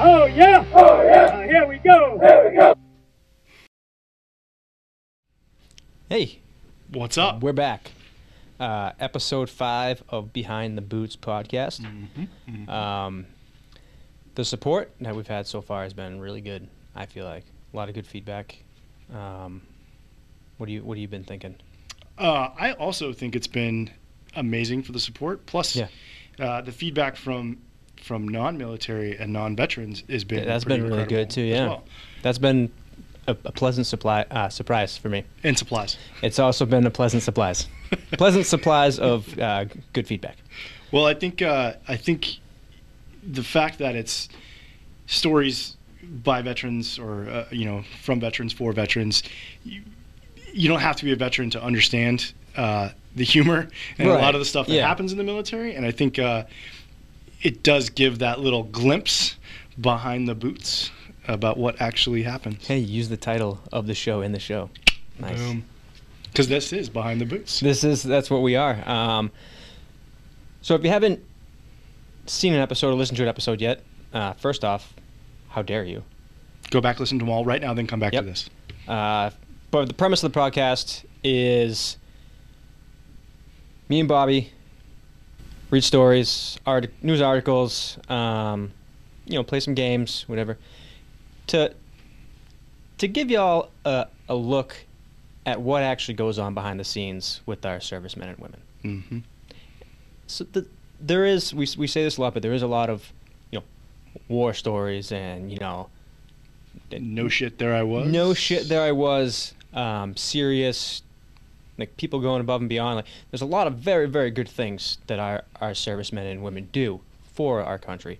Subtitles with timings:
[0.00, 0.64] Oh yeah!
[0.74, 1.44] Oh yeah!
[1.44, 2.18] here we go!
[2.20, 2.74] Here we go!
[6.08, 6.38] Hey,
[6.92, 7.42] What's up?
[7.42, 7.90] we're back.
[8.60, 11.80] Uh, episode five of Behind the Boots podcast.
[11.80, 13.26] Mm-hmm, Um,
[14.34, 16.68] the support that we've had so far has been really good.
[16.94, 18.56] I feel like a lot of good feedback.
[19.14, 19.62] Um,
[20.58, 21.56] what do you What have you been thinking?
[22.16, 23.90] Uh, I also think it's been
[24.36, 25.44] amazing for the support.
[25.46, 25.88] Plus, Yeah.
[26.38, 27.58] uh, the feedback from
[28.08, 31.42] from non-military and non-veterans has been that's been really good too.
[31.42, 31.84] Yeah, well.
[32.22, 32.72] that's been
[33.26, 35.24] a, a pleasant supply uh, surprise for me.
[35.44, 35.98] And supplies.
[36.22, 37.68] It's also been a pleasant supplies,
[38.12, 40.38] pleasant supplies of uh, good feedback.
[40.90, 42.38] Well, I think uh, I think
[43.22, 44.30] the fact that it's
[45.06, 49.22] stories by veterans or uh, you know from veterans for veterans,
[49.64, 49.82] you,
[50.54, 54.34] you don't have to be a veteran to understand uh, the humor and a lot
[54.34, 54.86] of the stuff that Yeah.
[54.86, 55.74] happens in the military.
[55.74, 56.44] And I think uh,
[57.42, 59.36] it does give that little glimpse
[59.80, 60.90] behind the boots
[61.26, 62.66] about what actually happens.
[62.66, 64.70] Hey, use the title of the show in the show.
[65.20, 65.56] Nice.
[66.24, 67.60] Because this is behind the boots.
[67.60, 68.86] This is that's what we are.
[68.88, 69.30] Um,
[70.62, 71.20] so if you haven't
[72.26, 74.94] seen an episode or listened to an episode yet, uh, first off,
[75.50, 76.02] how dare you?
[76.70, 78.22] Go back, listen to them all right now, then come back Yep.
[78.24, 78.50] to this.
[78.86, 79.30] Uh,
[79.70, 81.96] but the premise of the podcast is
[83.88, 84.52] me and Bobby
[85.70, 88.70] read stories, art- news articles, um,
[89.26, 90.56] you know, play some games, whatever,
[91.48, 91.72] to
[92.98, 94.76] to give y'all a, a look
[95.46, 98.60] at what actually goes on behind the scenes with our servicemen and women.
[98.82, 99.18] hmm
[100.26, 100.66] So the,
[101.00, 103.12] there is we we say this a lot, but there is a lot of
[103.50, 103.64] you know
[104.28, 105.88] war stories and you know
[106.90, 108.08] No shit, there I was.
[108.08, 111.02] no shit there I was um, serious
[111.78, 114.98] like people going above and beyond like there's a lot of very very good things
[115.06, 117.00] that our our servicemen and women do
[117.34, 118.18] for our country.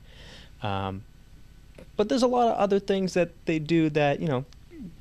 [0.62, 1.02] Um,
[1.96, 4.44] but there's a lot of other things that they do that you know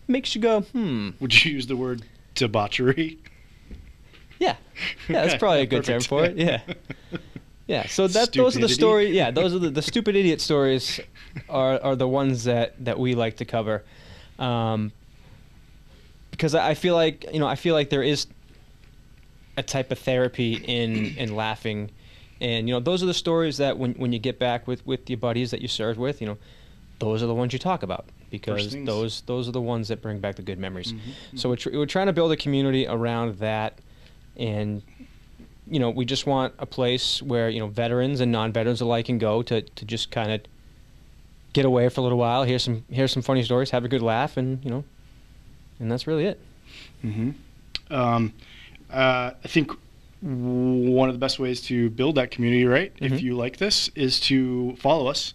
[0.07, 1.11] makes you go hmm.
[1.19, 2.03] Would you use the word
[2.35, 3.19] debauchery?
[4.39, 4.55] yeah.
[5.07, 6.35] Yeah that's probably a good term for it.
[6.37, 6.61] Yeah.
[7.67, 8.73] Yeah so that those are the Stupidity.
[8.73, 11.01] stories yeah those are the, the stupid idiot stories
[11.49, 13.83] are are the ones that that we like to cover.
[14.39, 14.93] Um,
[16.31, 18.27] because I feel like you know I feel like there is
[19.57, 21.89] a type of therapy in in laughing,
[22.39, 25.09] and you know those are the stories that when when you get back with with
[25.09, 26.37] your buddies that you served with, you know,
[26.99, 30.19] those are the ones you talk about because those those are the ones that bring
[30.19, 30.93] back the good memories.
[30.93, 33.79] Mhm, So we're, tr- we're trying to build a community around that,
[34.35, 34.81] and
[35.69, 39.17] you know we just want a place where you know veterans and non-veterans alike can
[39.17, 40.41] go to to just kind of
[41.53, 44.01] get away for a little while, hear some hear some funny stories, have a good
[44.01, 44.83] laugh, and you know,
[45.79, 46.39] and that's really it.
[47.03, 47.31] Mm-hmm.
[47.93, 48.33] Um,
[48.91, 49.71] uh, I think
[50.21, 53.11] one of the best ways to build that community, right, Mhm.
[53.11, 55.33] if you like this, is to follow us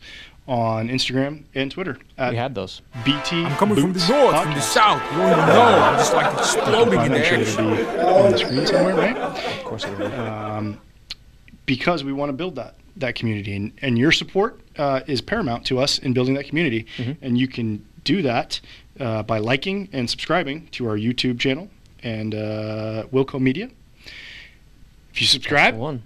[0.49, 2.83] on Instagram and Twitter we had those.
[3.05, 3.45] BT.
[3.45, 5.01] I'm coming from the Boots north, from the south.
[5.13, 5.63] You don't even know.
[5.63, 7.35] I'm just like exploding in the air.
[7.41, 9.17] it'll be on the screen somewhere, right?
[9.17, 10.13] Of course, it will.
[10.13, 10.79] um,
[11.65, 15.65] because we want to build that that community, and, and your support uh, is paramount
[15.65, 16.85] to us in building that community.
[16.99, 17.17] Mhm.
[17.23, 18.61] And you can do that
[19.01, 21.71] uh, by liking and subscribing to our YouTube channel
[22.03, 23.71] and uh, Wilco Media.
[25.13, 26.03] If you subscribe, one.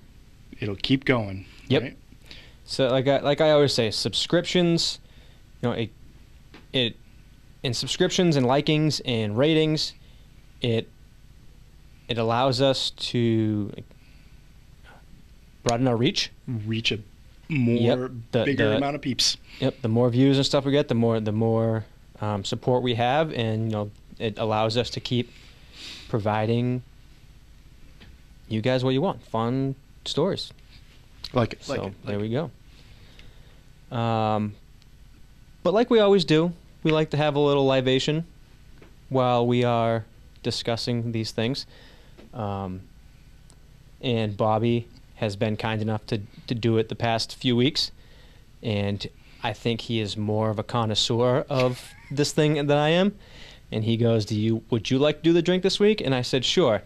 [0.61, 1.47] it'll keep going.
[1.69, 1.83] Yep.
[1.83, 1.97] right?
[2.65, 4.99] So like I, like I always say, subscriptions,
[5.63, 5.91] you know, it
[6.73, 6.97] it
[7.63, 9.95] in subscriptions and likings and ratings,
[10.61, 10.89] it
[12.09, 13.73] it allows us to
[15.63, 16.31] broaden our reach.
[16.47, 16.99] Reach a
[17.49, 19.37] more Yep, the- bigger the- amount of peeps.
[19.61, 21.85] Yep, the more views and stuff we get, the more the more
[22.21, 25.31] um, support we have, and you know, it allows us to keep
[26.09, 26.83] providing
[28.49, 30.53] you guys what you want, fun stories.
[31.33, 31.65] Like it.
[31.65, 32.07] So Like it.
[32.07, 32.29] there like we
[33.91, 33.97] go.
[33.97, 34.55] Um,
[35.63, 38.27] but like we always do, we like to have a little libation
[39.09, 40.05] while we are
[40.43, 41.67] discussing these things.
[42.33, 42.83] Um,
[44.01, 44.87] and Bobby
[45.17, 47.91] has been kind enough to, to do it the past few weeks.
[48.63, 49.07] And
[49.43, 53.17] I think he is more of a connoisseur of this thing than I am.
[53.73, 56.15] And he goes, "Do you would you like to do the drink this week?" And
[56.15, 56.83] I said, "Sure."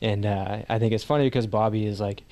[0.00, 2.22] And uh, I think it's funny because Bobby is like,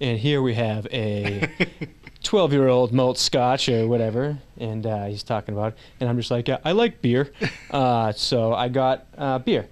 [0.00, 1.48] and here we have a
[2.22, 4.38] 12 year old malt scotch or whatever.
[4.58, 5.78] And uh, he's talking about it.
[6.00, 7.32] And I'm just like, yeah, I like beer.
[7.70, 9.68] uh, so I got uh, beer,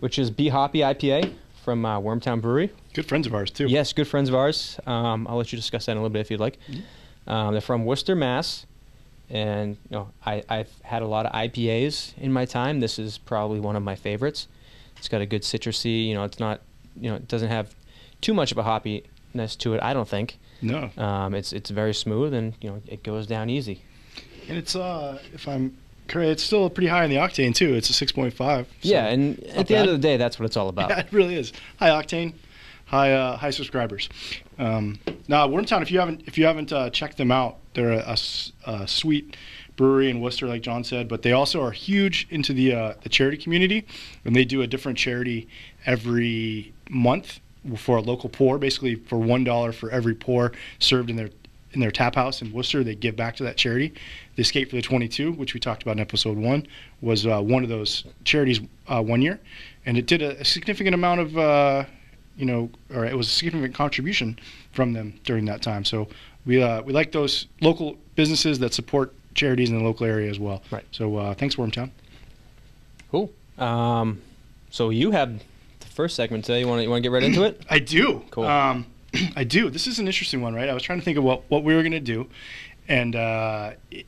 [0.00, 1.32] which is Be Hoppy IPA
[1.64, 2.72] from uh, Wormtown Brewery.
[2.94, 3.66] Good friends of ours too.
[3.66, 4.78] Yes, good friends of ours.
[4.86, 6.58] Um, I'll let you discuss that in a little bit if you'd like.
[7.26, 8.66] Um, they're from Worcester, Mass.
[9.30, 12.80] And you know, I, I've had a lot of IPAs in my time.
[12.80, 14.48] This is probably one of my favorites.
[14.96, 16.06] It's got a good citrusy.
[16.06, 16.60] You know, it's not.
[16.96, 17.74] You know, it doesn't have
[18.20, 19.82] too much of a hoppiness to it.
[19.82, 20.38] I don't think.
[20.62, 20.90] No.
[20.96, 23.82] Um, it's it's very smooth and you know it goes down easy.
[24.48, 25.76] and it's uh, if I'm
[26.08, 27.74] correct, it's still pretty high in the octane too.
[27.74, 28.66] It's a six point five.
[28.82, 30.90] yeah, and at the end of the day, that's what it's all about.
[30.90, 32.32] Yeah, it really is high octane,
[32.88, 34.08] high uh, high subscribers.
[34.58, 34.98] Um,
[35.28, 38.16] now, Wormtown, if you haven't if you haven't uh, checked them out, they're a
[38.86, 39.36] sweet
[39.76, 43.08] brewery in Worcester, like John said, but they also are huge into the uh, the
[43.08, 43.86] charity community,
[44.24, 45.48] and they do a different charity
[45.86, 47.40] every month
[47.76, 48.58] for a local pour.
[48.58, 51.30] Basically, for one dollar for every pour served in their
[51.72, 53.94] in their tap house in Worcester, they give back to that charity.
[54.36, 56.66] The Escape for the 22, which we talked about in episode one,
[57.00, 59.38] was uh, one of those charities uh, one year,
[59.84, 61.84] and it did a, a significant amount of, uh,
[62.38, 64.38] you know, or it was a significant contribution
[64.72, 65.84] from them during that time.
[65.84, 66.08] So
[66.46, 70.38] we uh, we like those local businesses that support charities in the local area as
[70.38, 70.62] well.
[70.70, 70.84] Right.
[70.92, 71.90] So uh, thanks, Wormtown.
[73.10, 73.30] Cool.
[73.58, 74.20] Um,
[74.70, 75.38] so you have
[75.80, 76.60] the first segment today.
[76.60, 77.60] You want to you want to get right into it?
[77.70, 78.22] I do.
[78.30, 78.44] Cool.
[78.44, 78.86] Um,
[79.36, 79.68] I do.
[79.70, 80.68] This is an interesting one, right?
[80.68, 82.28] I was trying to think of what, what we were going to do.
[82.88, 84.06] And uh, it-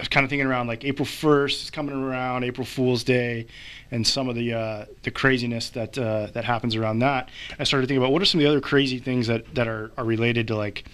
[0.00, 3.46] was kind of thinking around like April 1st is coming around, April Fool's Day,
[3.90, 7.28] and some of the uh, the craziness that uh, that happens around that.
[7.58, 9.90] I started thinking about what are some of the other crazy things that, that are,
[9.96, 10.84] are related to like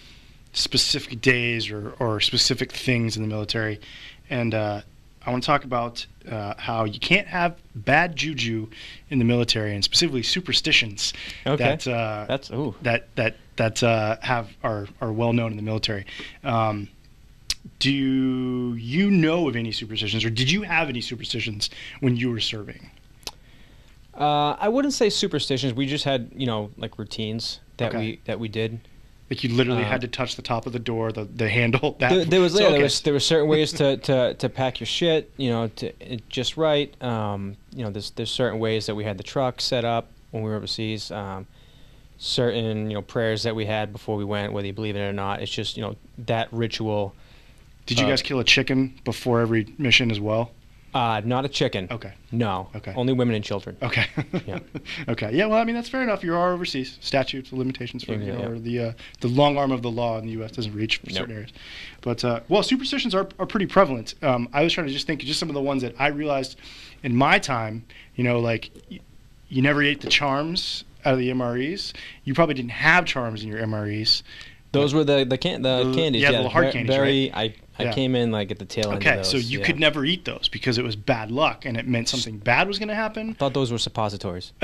[0.53, 3.81] specific days or, or specific things in the military.
[4.31, 4.81] And uh,
[5.25, 8.69] I want to talk about uh, how you can't have bad juju
[9.11, 11.13] in the military, and specifically superstitions
[11.47, 11.63] Okay.
[11.63, 12.75] that uh, That's ooh.
[12.83, 16.07] that that that uh, have are are well known in the military.
[16.45, 16.89] Um,
[17.79, 17.91] do
[18.77, 21.71] you know of any superstitions, or did you have any superstitions
[22.01, 22.91] when you were serving?
[24.15, 25.75] Uh, I wouldn't say superstitions.
[25.75, 27.99] We just had you know like routines that Okay.
[27.99, 28.81] we that we did.
[29.29, 31.97] Like you literally Uh, had to touch the top of the door, the, the handle.
[31.99, 32.75] That There, there was So, yeah, okay.
[32.77, 35.87] there was there were certain ways to, to, to pack your shit, you know, to
[36.01, 36.95] it just right.
[37.03, 40.43] Um, you know, there's there's certain ways that we had the truck set up when
[40.45, 41.11] we were overseas.
[41.11, 41.47] Um,
[42.19, 45.13] certain you know prayers that we had before we went, whether you believe it or
[45.13, 45.43] not.
[45.43, 47.15] It's just you know that ritual.
[47.87, 50.51] Did you uh, guys kill a chicken before every mission as well?
[50.95, 51.89] Uh, not a chicken.
[51.91, 52.15] Okay.
[52.33, 52.71] No.
[52.75, 52.93] Okay.
[52.97, 53.77] Only women and children.
[53.83, 54.07] Okay.
[54.47, 54.61] Yeah.
[55.09, 55.31] okay.
[55.35, 55.45] Yeah.
[55.47, 56.25] Well, I mean that's fair enough.
[56.25, 56.97] You are overseas.
[57.03, 58.47] Statutes, limitations for Yeah, you know, yeah.
[58.49, 60.53] or the uh, the long arm of the law in the U.S.
[60.53, 61.17] doesn't reach for Nope.
[61.19, 61.53] certain areas.
[62.01, 64.15] But uh, well, superstitions are are pretty prevalent.
[64.23, 66.59] Um, I was trying to just think just some of the ones that I realized
[67.03, 67.85] in my time.
[68.15, 69.01] You know, like y-
[69.49, 71.93] you never ate the charms out of the MREs.
[72.25, 74.23] You probably didn't have charms in your MREs.
[74.73, 76.23] Those were the the can the The- candies.
[76.23, 77.31] yeah, the Yeah, little hard candies, Very.
[77.35, 77.93] I I Yeah.
[77.93, 78.99] came in like at the tail end.
[79.07, 79.67] Okay, of so you yeah.
[79.67, 82.79] could never eat those because it was bad luck and it meant something bad was
[82.79, 83.35] going to happen.
[83.35, 84.53] Thought those were suppositories.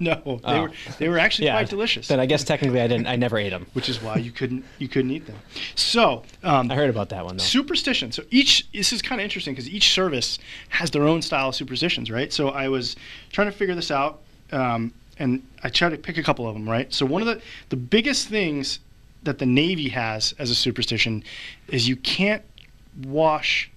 [0.00, 0.62] no, they Oh.
[0.62, 1.54] were they were actually yeah.
[1.54, 2.08] quite delicious.
[2.08, 3.06] Then I guess technically I didn't.
[3.06, 3.66] I never ate them.
[3.72, 5.36] which is why you couldn't you couldn't eat them.
[5.74, 7.42] So um, I heard about that one though.
[7.44, 8.12] superstition.
[8.12, 10.38] So each this is kind of interesting because each service
[10.70, 12.32] has their own style of superstitions, right?
[12.32, 12.96] So I was
[13.30, 14.20] trying to figure this out,
[14.52, 16.92] um, and I tried to pick a couple of them, right?
[16.92, 17.40] So one of the
[17.70, 18.78] the biggest things
[19.22, 21.22] that the Navy has as a superstition
[21.68, 22.42] is you can't
[23.04, 23.70] wash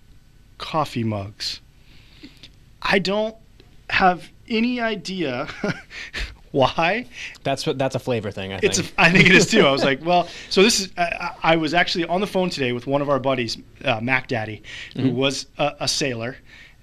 [0.57, 1.61] coffee mugs.
[2.81, 3.35] I don't
[3.89, 5.47] have any idea
[6.55, 7.05] why.
[7.43, 7.77] That's what.
[7.77, 8.53] That's a flavor thing.
[8.53, 8.77] I think.
[8.77, 8.79] It's.
[8.79, 9.65] A, I think it is too.
[9.65, 10.91] I was like, well, so this is.
[10.97, 14.27] I, I was actually on the phone today with one of our buddies, uh, Mac
[14.27, 14.63] Daddy,
[14.95, 16.37] who was a, a sailor,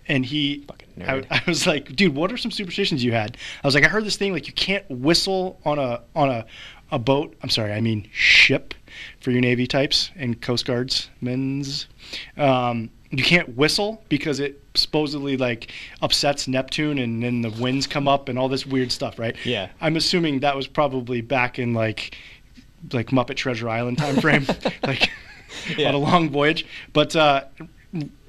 [0.09, 0.67] and he.
[0.99, 1.33] Mm-hmm.
[1.33, 1.39] I.
[1.39, 3.39] I was like, dude, what are some superstitions you had?
[3.65, 6.47] I was like, I heard this thing like you can't whistle on a on a
[6.93, 7.35] a boat.
[7.43, 8.75] I'm sorry, I mean ship
[9.21, 11.89] for your Navy types and Coast Guards men's.
[12.37, 18.07] Um, you can't whistle because it supposedly like upsets Neptune and then the winds come
[18.09, 19.35] up and all this weird stuff, right?
[19.45, 19.69] Yeah.
[19.81, 22.17] I'm assuming that was probably back in like
[22.93, 24.47] like Muppet Treasure Island time frame,
[24.87, 25.11] like
[25.77, 25.89] Yeah.
[25.89, 26.65] on a long voyage.
[26.93, 27.45] But uh,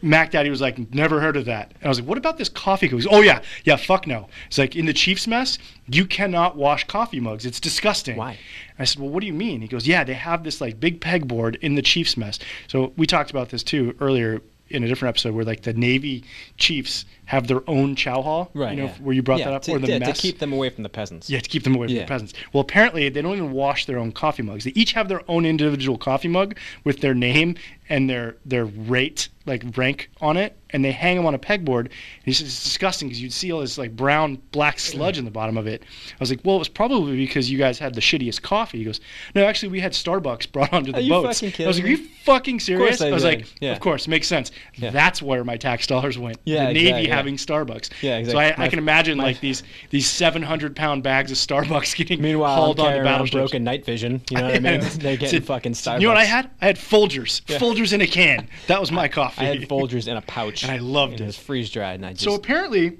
[0.01, 1.71] Mac Daddy was like, never heard of that.
[1.75, 2.87] And I was like, what about this coffee?
[2.87, 4.27] He goes, oh yeah, yeah, fuck no.
[4.47, 7.45] It's like in the Chiefs mess, you cannot wash coffee mugs.
[7.45, 8.17] It's disgusting.
[8.17, 8.37] Why?
[8.77, 9.61] I said, well, what do you mean?
[9.61, 12.39] He goes, yeah, they have this like big pegboard in the Chiefs mess.
[12.67, 16.23] So we talked about this too earlier in a different episode where like the Navy
[16.57, 18.49] Chiefs have their own chow hall.
[18.53, 18.71] right.
[18.71, 18.95] You know, yeah.
[19.01, 20.15] where you brought Yeah, that up, to, or the yeah, mess.
[20.15, 21.29] to keep them away from the peasants.
[21.29, 22.33] Yeah, to keep them away from the peasants.
[22.51, 24.63] Well, apparently they don't even wash their own coffee mugs.
[24.63, 27.55] They each have their own individual coffee mug with their name
[27.89, 31.81] and their their rate, like rank on it, and they hang them on a pegboard.
[31.85, 31.89] And
[32.23, 35.31] he says it's disgusting because you'd see all this like brown black sludge in the
[35.31, 35.83] bottom of it.
[35.83, 38.79] I was like, well, it was probably because you guys had the shittiest coffee.
[38.79, 39.01] He goes,
[39.35, 41.89] no, actually we had Starbucks brought onto the Are you fucking I was like, are
[41.89, 43.01] you fucking serious?
[43.01, 43.27] I was did.
[43.39, 43.73] like, Yeah.
[43.73, 44.51] of course, makes sense.
[44.75, 44.91] Yeah.
[44.91, 46.37] That's where my tax dollars went.
[46.45, 47.15] Yeah, the Navy exactly, yeah.
[47.15, 47.89] having Starbucks.
[48.01, 48.43] Yeah, exactly.
[48.45, 52.21] I, I My- can imagine my- like these these 700 pound bags of Starbucks getting
[52.21, 53.33] Meanwhile, hauled onto battleships.
[53.35, 54.21] broken night vision.
[54.31, 54.79] You know what I mean?
[54.95, 55.99] They're getting So- fucking so Starbucks.
[56.01, 56.49] You know what I had?
[56.61, 57.41] I had Folgers.
[57.47, 57.57] Yeah.
[57.75, 58.47] Folgers in a can.
[58.67, 59.41] That was my coffee.
[59.41, 61.25] I had Folgers in a pouch, And I loved and it.
[61.25, 62.97] was freeze dried, and I just So apparently,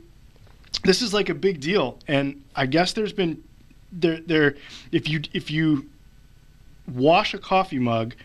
[0.84, 3.44] this is like a big deal, and I guess there's been
[3.92, 4.56] there there
[4.92, 5.90] if you if you
[6.92, 8.16] wash a coffee mug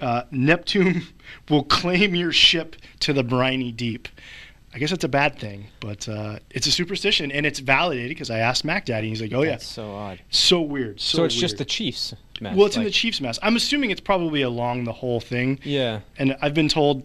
[0.00, 1.02] uh, Neptune
[1.48, 4.08] will claim your ship to the briny deep.
[4.74, 8.30] I guess that's a bad thing, but uh, it's a superstition and it's validated because
[8.30, 10.20] I asked Mac Daddy and he's like, "Oh yeah, That's so odd.
[10.30, 11.64] so weird." So, So, it's just the.
[11.64, 12.14] Chiefs.
[12.40, 12.54] Match.
[12.54, 13.38] well, it's in the Chiefs mess.
[13.42, 16.00] I'm assuming it's probably along the whole thing, Yeah.
[16.18, 17.02] and I've been told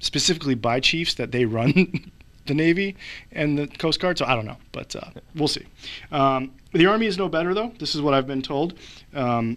[0.00, 2.10] specifically by Chiefs that they run
[2.46, 2.96] the Navy
[3.32, 4.18] and the Coast Guard.
[4.18, 5.64] So I don't know, but uh, we'll see.
[6.12, 7.72] Um, the Army is no better though.
[7.78, 8.74] This is what I've been told.
[9.14, 9.56] Um,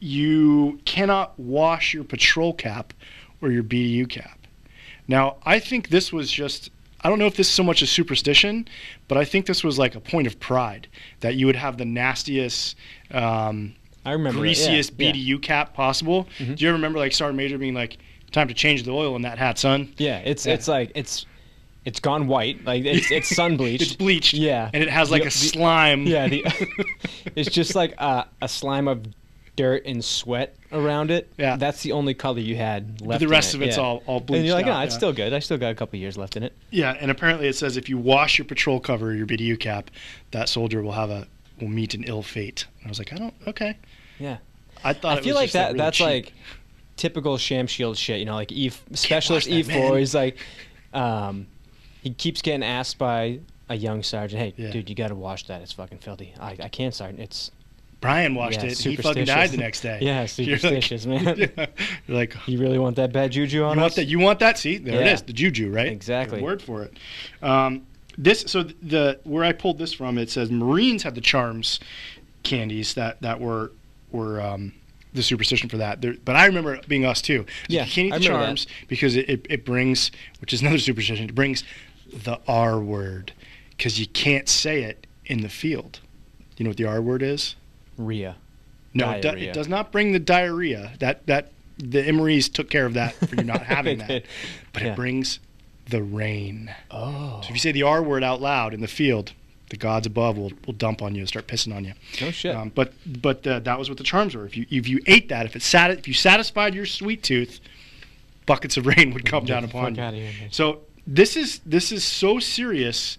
[0.00, 2.92] you cannot wash your patrol cap
[3.40, 4.38] or your BDU cap.
[5.08, 6.70] Now, I think this was just.
[7.04, 8.68] I don't know if this is so much a superstition,
[9.08, 10.86] but I think this was like a point of pride
[11.18, 12.76] that you would have the nastiest,
[13.10, 13.74] um,
[14.06, 14.38] I remember.
[14.38, 15.10] yeah, greasiest yeah.
[15.12, 16.28] BDU cap possible.
[16.38, 16.56] Mhm.
[16.56, 17.98] Do you ever remember like Sergeant Major being like,
[18.30, 19.92] "Time to change the oil in that hat, son"?
[19.98, 20.54] Yeah, it's Yeah.
[20.54, 21.26] it's like it's
[21.84, 22.64] it's gone white.
[22.64, 23.82] Like it's it's sun bleached.
[23.82, 24.34] It's bleached.
[24.34, 24.70] Yeah.
[24.72, 26.06] and it has like The- a the- slime.
[26.06, 26.44] Yeah, the,
[27.34, 29.04] it's just like a, a slime of
[29.56, 31.30] dirt and sweat around it.
[31.36, 31.56] Yeah.
[31.56, 33.20] that's the only color you had left.
[33.20, 33.82] the in rest it, of it's yeah.
[33.82, 34.38] all all bleached.
[34.38, 34.98] And you're like, no, it's yeah.
[34.98, 35.32] still good.
[35.32, 36.56] I still got a couple years left in it.
[36.70, 39.90] Yeah, and apparently it says if you wash your patrol cover or your BDU cap,
[40.30, 41.26] that soldier will have a
[41.60, 42.66] will meet an ill fate.
[42.80, 43.34] And I was like, I don't.
[43.46, 43.76] Okay.
[44.18, 44.38] Yeah.
[44.84, 45.16] I thought.
[45.16, 45.66] I it feel was like just, that.
[45.68, 46.06] really that's cheap.
[46.06, 46.32] like
[46.96, 48.18] typical sham shield shit.
[48.18, 49.98] You know, like E specialist E four.
[49.98, 50.38] He's like,
[50.92, 51.46] um,
[52.02, 54.72] he keeps getting asked by a young sergeant, "Hey, Yeah.
[54.72, 55.62] dude, you got to wash that.
[55.62, 57.20] It's fucking filthy." I, I can't, sergeant.
[57.20, 57.50] It's
[58.02, 58.84] Brian washed Yeah, it.
[58.84, 59.98] and He fucking died the next day.
[60.02, 61.24] Yeah, You're like- superstitious, man.
[61.56, 61.66] Yeah.
[62.06, 63.82] You're like, you really want that bad juju on You us?
[63.84, 64.04] want that?
[64.06, 64.58] You want that?
[64.58, 65.12] See, there it Yeah.
[65.14, 65.86] is, the juju, right?
[65.90, 66.38] Exactly.
[66.40, 66.98] Good word for it.
[67.42, 67.86] Um,
[68.18, 71.80] this so the where I pulled this from, it says Marines had the charms
[72.42, 73.72] candies that that were
[74.10, 74.74] were um,
[75.14, 76.02] the superstition for that.
[76.02, 77.46] There, but I remember it being us too.
[77.68, 78.46] Yeah, you can't eat I the remember that.
[78.46, 81.26] charms because it, it, it brings, which is another superstition.
[81.28, 81.64] It brings
[82.12, 83.32] the R word
[83.70, 86.00] because you can't say it in the field.
[86.58, 87.56] You know what the R word is?
[88.06, 88.36] Rhea.
[88.94, 90.92] No, it, do- it does not bring the diarrhea.
[91.00, 94.24] That that the MREs took care of that for you not having that.
[94.72, 94.92] But Yeah.
[94.92, 95.38] it brings
[95.88, 96.72] the rain.
[96.90, 97.40] Oh.
[97.42, 99.32] So if you say the R word out loud in the field,
[99.70, 101.94] the gods above will, will dump on you and start pissing on you.
[102.20, 102.54] No shit.
[102.54, 104.44] Um, but but uh, that was what the charms were.
[104.44, 107.60] If you if you ate that, if it sat if you satisfied your sweet tooth,
[108.44, 110.02] buckets of rain would come Get down upon you.
[110.22, 110.48] here.
[110.50, 113.16] So this is this is so serious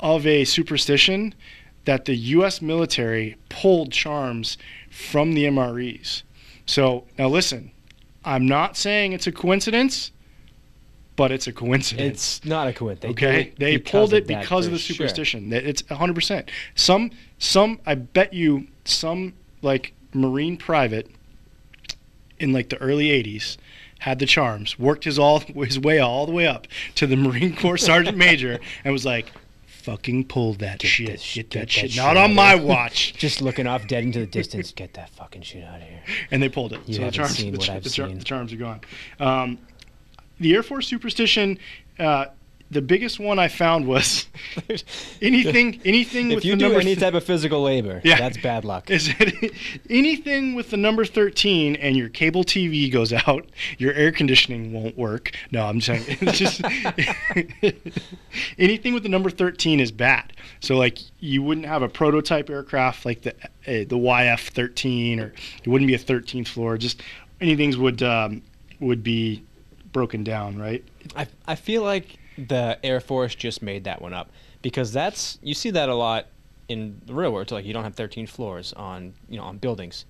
[0.00, 1.34] of a superstition
[1.84, 2.62] that the U.S.
[2.62, 4.56] military pulled charms
[4.90, 6.22] from the MREs.
[6.66, 7.70] So now listen,
[8.24, 10.10] I'm not saying it's a coincidence,
[11.16, 12.38] but it's a coincidence.
[12.40, 13.12] It's not a coincidence.
[13.12, 15.50] Okay, they pulled it because of the superstition.
[15.50, 16.14] That It's 100.
[16.14, 21.10] percent Some, some, I bet you, some like Marine private
[22.38, 23.56] in like the early 80s
[24.00, 27.56] had the charms, worked his all his way all the way up to the Marine
[27.56, 29.32] Corps Sergeant Major, and was like,
[29.84, 33.14] "Fucking pull that shit, this get get that that shit, shit not on my watch."
[33.18, 34.72] Just looking off dead into the distance.
[34.72, 36.02] Get that fucking shit out of here.
[36.30, 36.80] and they pulled it.
[36.86, 38.18] You so haven't charms, seen the, what I've the, seen.
[38.18, 38.80] the charms are gone.
[39.20, 39.58] Um,
[40.40, 41.58] the Air Force superstition.
[41.98, 42.26] Uh,
[42.74, 44.26] the biggest one I found was
[45.22, 48.18] anything, anything with if you the do number any th- type of physical labor, Yeah.
[48.18, 48.90] that's bad luck.
[48.90, 49.52] is it
[49.90, 53.46] anything with the number 13 and your cable TV goes out,
[53.78, 55.32] your air conditioning won't work.
[55.52, 56.60] No, I'm saying it's just
[58.58, 60.32] anything with the number 13 is bad.
[60.60, 63.34] So like you wouldn't have a prototype aircraft like the
[63.66, 66.76] uh, the YF-13 or it wouldn't be a 13th floor.
[66.76, 67.02] Just
[67.40, 68.42] anything would um,
[68.80, 69.42] would be
[69.92, 70.84] broken down, right?
[71.14, 74.30] I, I feel like the Air Force just made that one up
[74.62, 76.26] because that's you see that a lot
[76.68, 77.50] in the real world.
[77.50, 80.04] Like you don't have 13 floors on you know on buildings.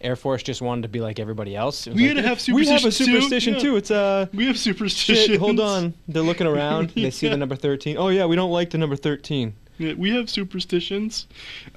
[0.00, 1.86] Air Force just wanted to be like everybody else.
[1.86, 3.60] We like, gotta have We have a superstitions too." superstition Yeah.
[3.60, 3.76] too.
[3.76, 5.38] It's uh We have superstition.
[5.38, 5.94] Hold on.
[6.08, 6.90] They're looking around.
[6.96, 7.96] They see the number 13.
[7.96, 9.54] Oh yeah, we don't like the number 13.
[9.78, 11.26] Yeah, We have superstitions.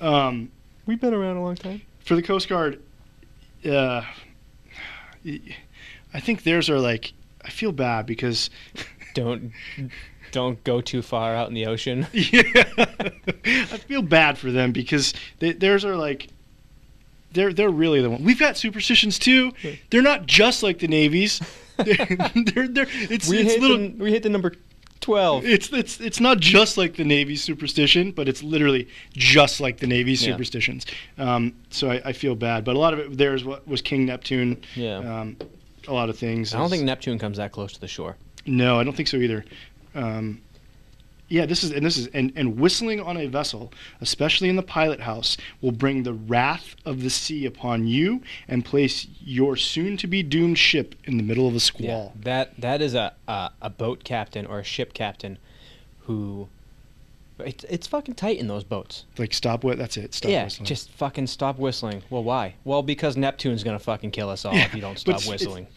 [0.02, 0.50] Um,
[0.88, 1.82] We've been around a long time.
[2.00, 2.80] for the Coast Guard,
[3.68, 4.02] uh,
[6.14, 7.14] I think theirs are like.
[7.44, 8.50] I feel bad because,
[9.16, 9.52] Don't
[10.32, 12.06] don't go too far out in the ocean.
[12.14, 12.64] yeah,
[13.48, 16.28] I feel bad for them because they, theirs are like.
[17.32, 18.24] They're they're really the one.
[18.24, 19.52] We've got superstitions too.
[19.90, 21.42] They're not just like the navies.
[21.78, 22.08] They're,
[22.46, 23.78] they're, they're it's We it's hit little.
[23.78, 24.54] the, we hit the number
[25.02, 25.44] 12.
[25.46, 29.88] It's it's it's not just like the Navy's superstition, but it's literally just like the
[29.88, 30.32] Navy's Yeah.
[30.32, 30.86] superstitions.
[31.18, 34.06] Um, so I, I feel bad, but a lot of it theirs what was King
[34.06, 34.62] Neptune.
[34.76, 35.00] Yeah.
[35.00, 35.36] Um,
[35.90, 36.56] a lot of things.
[36.56, 38.16] I don't think Neptune comes that close to the shore.
[38.46, 39.46] No, I don't think so either.
[39.94, 40.42] Um,
[41.28, 43.72] yeah, this is and this is and, and whistling on a vessel,
[44.02, 48.64] especially in the pilot house, will bring the wrath of the sea upon you and
[48.64, 52.14] place your soon-to-be doomed ship in the middle of a squall.
[52.22, 55.40] That that is a, a a boat captain or a ship captain
[56.02, 56.48] who
[57.40, 59.06] It's it's fucking tight in those boats.
[59.18, 59.80] Like stop what?
[59.80, 60.14] That's it.
[60.14, 60.68] Stop yeah, whistling.
[60.68, 62.04] just fucking stop whistling.
[62.12, 62.54] Well, why?
[62.66, 65.40] Well, because Neptune's gonna fucking kill us all Yeah, if you don't stop it's- it's-
[65.42, 65.68] whistling.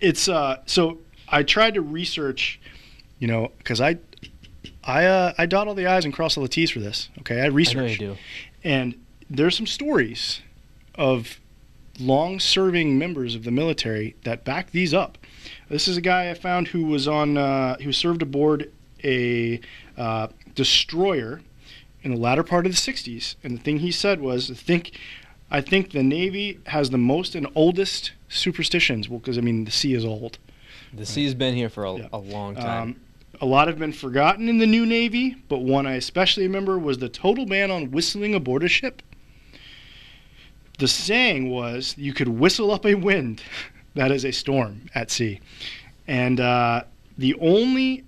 [0.00, 0.98] it's uh so
[1.32, 2.60] I tried to research,
[3.18, 3.98] you know, because I
[4.84, 7.08] I uh, I dot all the i's and cross all the t's for this.
[7.20, 8.16] Okay, I I researched, do.
[8.62, 8.94] and
[9.30, 10.42] there's some stories
[10.94, 11.40] of
[11.98, 15.18] long-serving members of the military that back these up.
[15.68, 18.70] This is a guy I found who was on uh, who served aboard
[19.02, 19.60] a
[19.96, 21.40] uh, destroyer
[22.02, 24.92] in the latter part of the 60s, and the thing he said was, "I think."
[25.54, 29.10] I think the Navy has the most and oldest superstitions.
[29.10, 30.38] Well, because I mean, the sea is old.
[30.92, 32.08] The sea's been here for a, Yeah.
[32.12, 32.82] a long time.
[32.82, 32.96] Um,
[33.40, 36.98] a lot have been forgotten in the new Navy, but one I especially remember was
[36.98, 39.02] the total ban on whistling aboard a ship.
[40.78, 43.42] The saying was you could whistle up a wind
[43.94, 45.40] that is a storm at sea.
[46.06, 46.84] And uh,
[47.16, 48.04] the only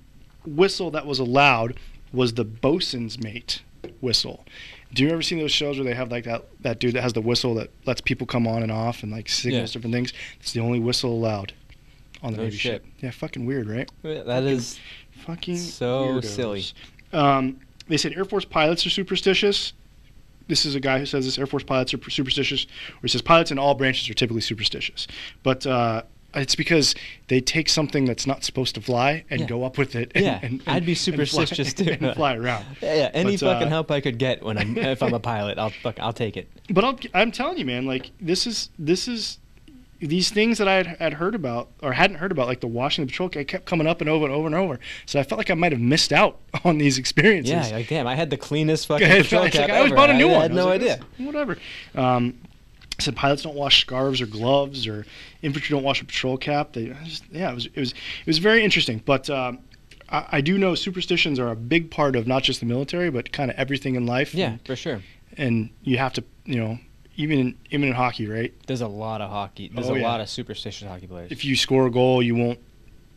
[0.46, 1.78] whistle that was allowed
[2.12, 3.62] was the bosun's mate
[4.00, 4.44] whistle.
[4.92, 7.12] Do you ever seen those shows where they have like that, that dude that has
[7.12, 9.72] the whistle that lets people come on and off and like signals Yeah.
[9.74, 10.12] different things?
[10.40, 11.52] It's the only whistle allowed
[12.24, 12.82] on the No Navy shit.
[12.82, 12.86] ship.
[13.00, 13.88] Yeah, fucking weird, right?
[14.02, 14.80] that is
[15.26, 16.24] Fucking So weirdos.
[16.24, 16.64] silly.
[17.12, 19.72] Um, they said Air Force pilots are superstitious.
[20.48, 21.38] This is a guy who says this.
[21.38, 22.64] Air Force pilots are superstitious.
[22.64, 25.06] Or he says pilots in all branches are typically superstitious,
[25.42, 26.02] but uh,
[26.34, 26.94] it's because
[27.28, 29.46] they take something that's not supposed to fly and Yeah.
[29.46, 30.10] go up with it.
[30.14, 31.96] And, Yeah, and, I'd be and fly- superstitious too.
[32.00, 32.64] and fly around.
[32.82, 35.20] yeah, yeah, any But, uh, fucking help I could get when I'm if I'm a
[35.32, 36.50] pilot, I'll fuck, I'll take it.
[36.70, 39.38] But I'll, I'm telling you, man, like this is this is
[40.06, 43.08] these things that I had, had heard about or hadn't heard about, like the Washington
[43.08, 44.78] Patrol, I kept coming up and over and over and over.
[45.06, 47.70] So I felt like I might have missed out on these experiences.
[47.70, 49.96] Yeah, like damn, I had the cleanest fucking patrol like, cap I always ever.
[49.96, 50.42] bought a new I one.
[50.42, 51.00] had I no like, idea.
[51.18, 51.58] Whatever.
[51.94, 52.38] Um,
[52.98, 55.04] I said pilots don't wash scarves or gloves, or
[55.42, 56.74] infantry don't wash a patrol cap.
[56.74, 59.02] They just, yeah, it was it was it was very interesting.
[59.04, 59.58] But um,
[60.08, 63.32] I, I do know superstitions are a big part of not just the military, but
[63.32, 64.34] kind of everything in life.
[64.34, 65.02] Yeah, and, for sure.
[65.36, 66.78] and you have to you know
[67.16, 68.52] even in, even in hockey, right?
[68.66, 69.70] There's a lot of hockey.
[69.72, 70.08] There's Oh, a yeah.
[70.08, 71.30] lot of superstitious hockey players.
[71.32, 72.58] If you score a goal, you won't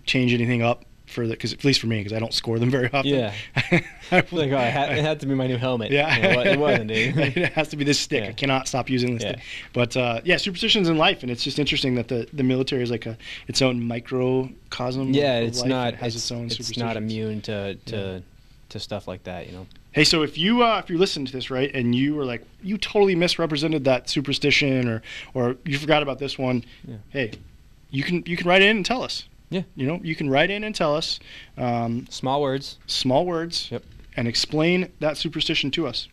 [0.05, 2.69] change anything up for the because at least for me because I don't score them
[2.77, 3.05] very often.
[3.05, 3.33] Yeah.
[3.55, 3.81] I,
[4.11, 5.89] like, oh, it had, it had to be my new helmet.
[5.91, 7.17] Yeah, It wa- it wasn't, dude.
[7.37, 8.23] it has to be this stick.
[8.23, 8.29] Yeah.
[8.29, 9.31] I cannot stop using this Yeah.
[9.33, 9.43] stick.
[9.73, 12.91] But uh, yeah, superstitions in life, and it's just interesting that the, the military is
[12.91, 15.13] like a its own microcosm.
[15.13, 15.89] yeah, it's not.
[15.93, 18.21] and has It's, its, own it's not immune to to
[18.69, 19.47] to stuff like that.
[19.47, 19.67] You know.
[19.91, 22.43] Hey, so if you uh, if you listen to this right, and you were like
[22.61, 25.01] you totally misrepresented that superstition, or
[25.33, 26.95] or you forgot about this one, Yeah.
[27.09, 27.31] hey,
[27.89, 29.27] you can you can write in and tell us.
[29.49, 29.61] Yeah.
[29.75, 31.19] You know, you can write in and tell us
[31.57, 32.77] um, Small words.
[32.85, 33.83] small words Yep.
[34.17, 36.09] and explain that superstition to us.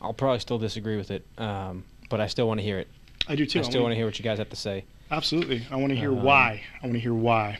[0.00, 2.88] I'll probably still disagree with it, um, but I still want to hear it.
[3.28, 3.60] I do too.
[3.60, 4.84] I still want to hear what you guys have to say.
[5.10, 5.66] Absolutely.
[5.70, 6.62] I want to hear Um, why.
[6.82, 7.58] I want to hear why.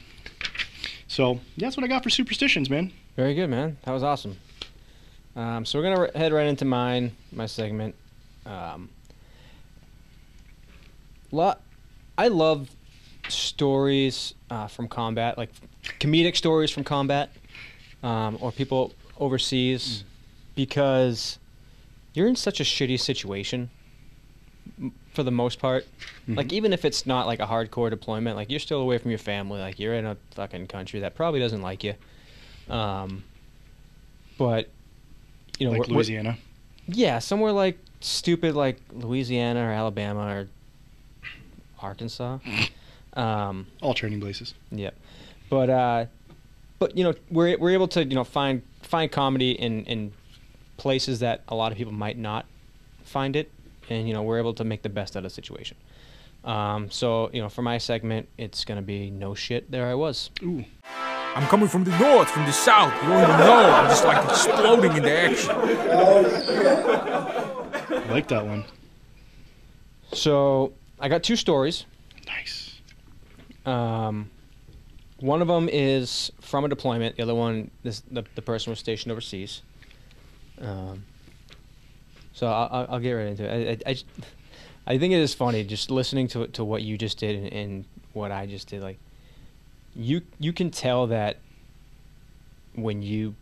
[1.08, 2.90] So yeah, that's what I got for superstitions, man.
[3.16, 3.76] Very good, man.
[3.84, 4.36] That was awesome.
[5.36, 7.94] Um, so we're gonna head right into mine, my segment.
[8.46, 8.88] Um,
[11.32, 11.54] lo-
[12.16, 12.70] I love
[13.28, 15.50] stories uh, from combat, like
[16.00, 17.30] comedic stories from combat,
[18.02, 20.04] um, or people overseas,
[20.54, 21.38] because
[22.14, 23.70] you're in such a shitty situation
[25.12, 25.86] for the most part.
[26.28, 29.18] Like even if it's not like a hardcore deployment, like you're still away from your
[29.18, 29.60] family.
[29.60, 31.94] Like you're in a fucking country that probably doesn't like you.
[32.68, 33.24] Um,
[34.38, 34.68] but
[35.58, 36.38] you know, like we're- we're- Louisiana.
[36.88, 40.48] yeah, somewhere like stupid like Louisiana or Alabama or
[41.80, 42.38] Arkansas.
[43.16, 44.54] Um, All training places.
[44.72, 44.90] yeah,
[45.48, 46.06] but uh,
[46.80, 50.12] but you know we're we're able to you know find find comedy in in
[50.78, 52.44] places that a lot of people might not
[53.04, 53.52] find it,
[53.88, 55.76] and you know we're able to make the best out of the situation.
[56.44, 59.70] Um, so you know for my segment, it's gonna be no shit.
[59.70, 60.30] There I was.
[60.42, 60.64] Ooh.
[61.34, 62.92] I'm coming from the north, from the south.
[63.02, 63.70] You don't even know.
[63.70, 65.50] I'm just like exploding into action.
[67.90, 68.64] I like that one.
[70.12, 71.86] So I got two stories.
[72.26, 72.80] Nice.
[73.66, 74.30] Um,
[75.18, 77.16] one of them is from a deployment.
[77.16, 79.62] The other one, this the, the person was stationed overseas.
[80.60, 81.04] Um,
[82.32, 83.82] so I'll, I'll, I'll get right into it.
[83.86, 83.96] I, I, I,
[84.86, 87.84] I think it is funny just listening to to what you just did and, and
[88.12, 88.82] what I just did.
[88.82, 88.98] Like,
[89.96, 91.38] you you can tell that
[92.74, 93.34] when you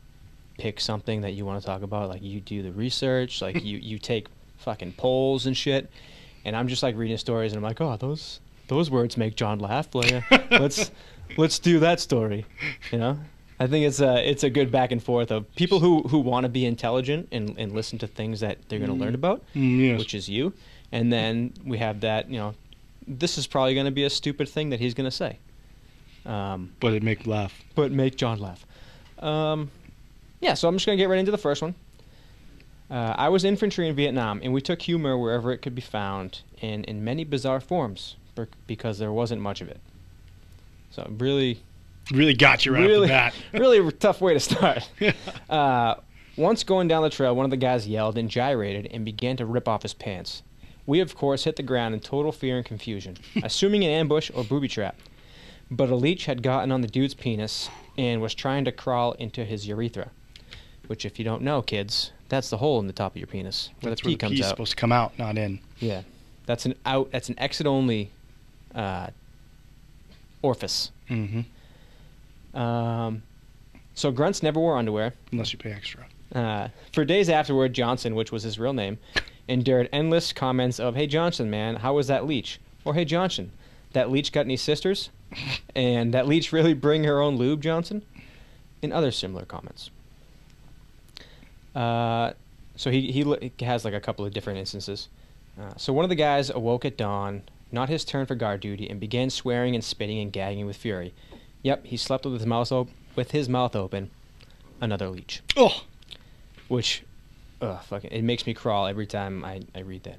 [0.58, 3.78] pick something that you want to talk about, like you do the research, like you
[3.78, 4.26] you take
[4.58, 5.90] fucking polls and shit.
[6.44, 9.58] And I'm just like reading stories, and I'm like, oh, those those words make John
[9.58, 9.88] laugh.
[9.94, 10.90] Let's
[11.36, 12.44] let's do that story.
[12.90, 13.18] You know,
[13.60, 16.44] I think it's a it's a good back and forth of people who who want
[16.44, 19.78] to be intelligent and and listen to things that they're going to learn about, Mm,
[19.90, 19.98] yes.
[20.00, 20.52] which is you.
[20.90, 22.54] And then we have that, you know,
[23.08, 25.38] this is probably going to be a stupid thing that he's going to say,
[26.26, 27.52] um, but it make laugh.
[27.74, 28.64] but make John laugh.
[29.18, 29.70] Um,
[30.40, 31.74] yeah, so I'm just going to get right into the first one.
[32.90, 36.42] Uh, I was infantry in Vietnam, and we took humor wherever it could be found,
[36.60, 39.80] and in many bizarre forms, ber- because there wasn't much of it.
[40.90, 41.60] So really,
[42.10, 44.88] Really got you right really, off really tough way to start.
[45.48, 45.94] Uh,
[46.36, 49.44] once going down the trail, one of the guys yelled and gyrated and began to
[49.44, 50.42] rip off his pants.
[50.86, 54.42] We, of course, hit the ground in total fear and confusion, assuming an ambush or
[54.44, 54.96] booby trap.
[55.72, 59.42] But a leech had gotten on the dude's penis and was trying to crawl into
[59.42, 60.10] his urethra.
[60.86, 63.70] Which, if you don't know, kids, that's the hole in the top of your penis
[63.80, 64.48] where That's the pee where the comes pee's out.
[64.50, 65.60] supposed to come out, not in.
[65.78, 66.02] Yeah,
[66.44, 67.10] that's an out.
[67.10, 68.10] That's an exit only
[68.74, 69.06] uh,
[70.42, 70.90] orifice.
[71.08, 72.58] Mm-hmm.
[72.58, 73.22] Um,
[73.94, 75.14] so grunts never wore underwear.
[75.30, 76.04] Unless you pay extra.
[76.34, 78.98] Uh, for days afterward, Johnson, which was his real name,
[79.48, 83.52] endured endless comments of, "Hey Johnson, man, how was that leech?" or "Hey Johnson,
[83.92, 85.08] that leech got any sisters?"
[85.74, 88.02] And "That leech really bring her own lube, Johnson?"
[88.82, 89.90] and other similar comments.
[91.74, 92.32] Uh,
[92.76, 95.08] so he he has like a couple of different instances.
[95.60, 98.88] Uh, so one of the guys awoke at dawn, not his turn for guard duty,
[98.88, 101.12] and began swearing and spitting and gagging with fury.
[101.62, 104.10] Yep, he slept with his mouth op- with his mouth open.
[104.80, 105.84] Another leech Oh,
[106.66, 107.04] which,
[107.60, 110.16] ugh, fucking, it makes me crawl every time I, I read that.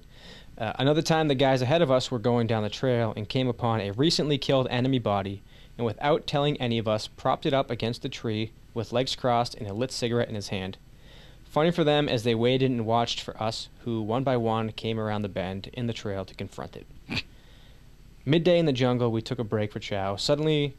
[0.57, 3.47] Uh, another time, the guys ahead of us were going down the trail and came
[3.47, 5.41] upon a recently killed enemy body,
[5.77, 9.55] and without telling any of us, propped it up against a tree with legs crossed
[9.55, 10.77] and a lit cigarette in his hand.
[11.43, 14.99] Funny for them as they waited and watched for us, who one by one came
[14.99, 16.87] around the bend in the trail to confront it.
[18.25, 20.15] Midday in the jungle, we took a break for chow.
[20.15, 20.75] Suddenly,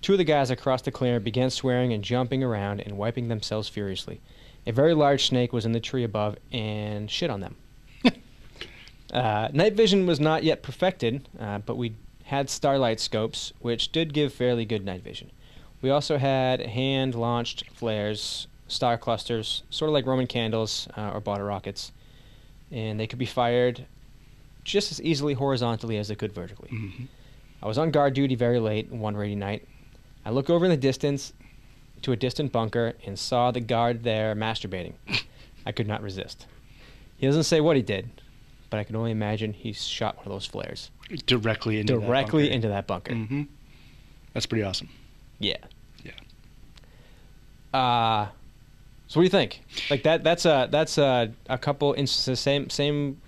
[0.00, 3.68] two of the guys across the clearing began swearing and jumping around and wiping themselves
[3.68, 4.20] furiously.
[4.66, 7.56] A very large snake was in the tree above and shit on them.
[9.12, 11.94] Uh, night vision was not yet perfected, uh, but we
[12.24, 15.30] had starlight scopes, which did give fairly good night vision.
[15.80, 21.20] We also had hand launched flares, star clusters, sort of like Roman candles uh, or
[21.20, 21.92] bottle rockets,
[22.70, 23.86] and they could be fired
[24.64, 26.68] just as easily horizontally as they could vertically.
[26.68, 27.06] Mhm.
[27.62, 29.66] I was on guard duty very late one rainy night.
[30.24, 31.32] I look over in the distance
[32.02, 34.92] to a distant bunker and saw the guard there masturbating.
[35.66, 36.46] I could not resist.
[37.16, 38.10] He doesn't say what he did,
[38.70, 40.90] but I can only imagine he shot one of those flares
[41.26, 43.12] directly into directly into that bunker.
[43.12, 43.42] Mm-hmm.
[44.34, 44.88] That's pretty awesome.
[45.38, 45.56] Yeah.
[46.02, 46.12] Yeah.
[47.78, 48.28] Uh
[49.08, 49.62] so what do you think?
[49.90, 53.20] Like that that's a that's a, a couple instances same same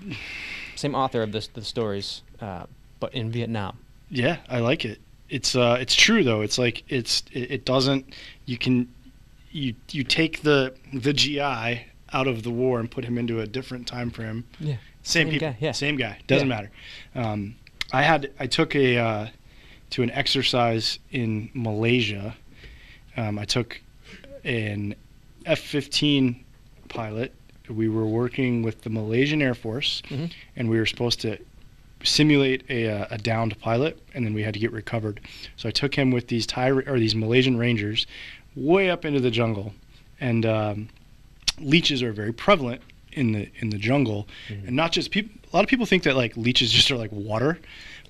[0.76, 2.66] same author of this the stories uh,
[3.00, 3.78] but in Vietnam.
[4.10, 5.00] Yeah, I like it.
[5.28, 6.42] It's uh, it's true though.
[6.42, 8.14] It's like it's it, it doesn't.
[8.46, 8.88] You can
[9.50, 13.46] you you take the the GI out of the war and put him into a
[13.46, 14.44] different time frame.
[14.58, 14.76] Yeah.
[15.10, 15.48] Same, Same people.
[15.50, 15.72] guy, yeah.
[15.72, 16.18] Same guy.
[16.26, 16.54] Doesn't Yeah.
[16.54, 16.70] matter.
[17.14, 17.56] Um,
[17.92, 19.26] I had I took a uh,
[19.90, 22.36] to an exercise in Malaysia.
[23.16, 23.80] Um, I took
[24.44, 24.94] an
[25.46, 26.36] F-15
[26.88, 27.34] pilot.
[27.68, 30.30] We were working with the Malaysian Air Force, Mhm.
[30.56, 31.38] and we were supposed to
[32.02, 35.20] simulate a, uh, a downed pilot, and then we had to get recovered.
[35.56, 38.06] So I took him with these Thai or these Malaysian Rangers,
[38.56, 39.74] way up into the jungle,
[40.20, 40.88] and um,
[41.58, 42.80] leeches are very prevalent
[43.12, 44.68] in the in the jungle, Mhm.
[44.68, 45.30] and not just people.
[45.52, 47.58] A lot of people think that like leeches just are like water,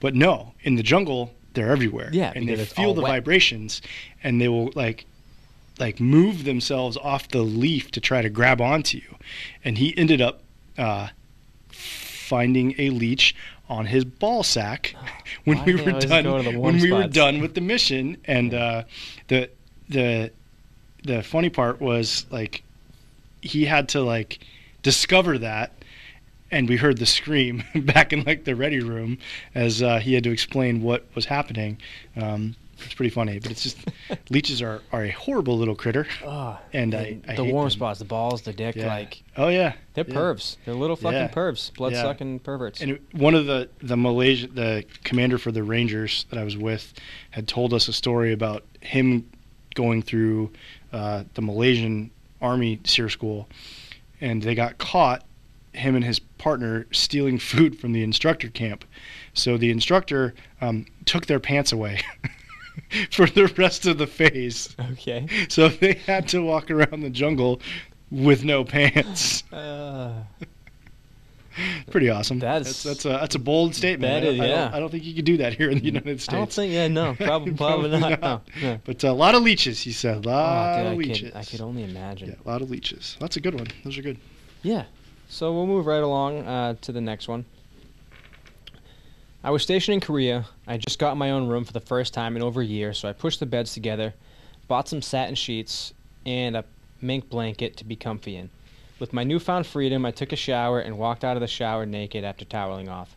[0.00, 2.10] but no, in the jungle they're everywhere.
[2.12, 3.10] Yeah, and they feel the wet.
[3.12, 3.82] vibrations,
[4.22, 5.06] and they will like
[5.78, 9.16] like move themselves off the leaf to try to grab onto you,
[9.64, 10.42] and he ended up
[10.78, 11.08] uh,
[11.70, 13.34] finding a leech
[13.68, 14.94] on his ball sack
[15.44, 18.82] when Why we were done when we were done with the mission and uh,
[19.28, 19.48] the
[19.88, 20.30] the
[21.04, 22.62] the funny part was like
[23.42, 24.38] he had to like
[24.82, 25.72] discover that
[26.50, 29.18] and we heard the scream back in like the ready room
[29.54, 31.78] as uh, he had to explain what was happening
[32.16, 33.76] um, it's pretty funny but it's just
[34.30, 37.70] leeches are, are a horrible little critter Oh, And I- I the warm them.
[37.70, 38.86] spots, the balls, the dick, Yeah.
[38.86, 40.14] like oh yeah they're yeah.
[40.14, 40.56] pervs.
[40.64, 41.28] They're little fucking Yeah.
[41.28, 42.80] pervs, blood sucking perverts.
[42.80, 46.94] And one of the the Malaysia the commander for the Rangers that I was with
[47.32, 49.28] had told us a story about him
[49.74, 50.50] going through
[50.92, 53.46] uh, the Malaysian Army SERE school,
[54.20, 55.24] and they got caught
[55.72, 58.84] him and his partner stealing food from the instructor camp.
[59.34, 62.00] So the instructor um, took their pants away
[63.10, 64.74] for the rest of the phase.
[64.92, 65.26] okay.
[65.48, 67.60] So they had to walk around the jungle
[68.10, 69.44] with no pants.
[69.52, 70.24] Uh,
[71.90, 72.38] Pretty awesome.
[72.38, 74.10] That's- that's that's a that's a bold statement.
[74.12, 74.70] That I don't, is- I don't- yeah.
[74.76, 76.34] I don't think you could do that here in the United States.
[76.34, 76.72] I don't think.
[76.72, 78.20] Yeah, no, probably, probably, not.
[78.20, 78.80] No, no.
[78.84, 80.26] But a lot of leeches, he said.
[80.26, 81.30] A Oh, lot dude, of I leeches.
[81.30, 82.28] could, I could only imagine.
[82.30, 83.16] Yeah, a lot of leeches.
[83.20, 83.66] That's a good one.
[83.84, 84.18] Those are good.
[84.62, 84.84] Yeah.
[85.28, 87.44] So we'll move right along uh, to the next one.
[89.42, 90.44] I was stationed in Korea.
[90.66, 93.08] I just got my own room for the first time in over a year, so
[93.08, 94.12] I pushed the beds together,
[94.68, 95.94] bought some satin sheets,
[96.26, 96.64] and a
[97.00, 98.50] mink blanket to be comfy in.
[99.00, 102.22] With my newfound freedom, I took a shower and walked out of the shower naked
[102.22, 103.16] after toweling off.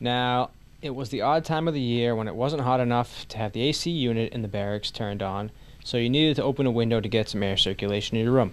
[0.00, 0.50] Now,
[0.82, 3.52] it was the odd time of the year when it wasn't hot enough to have
[3.52, 5.52] the AC unit in the barracks turned on,
[5.84, 8.52] so you needed to open a window to get some air circulation in your room.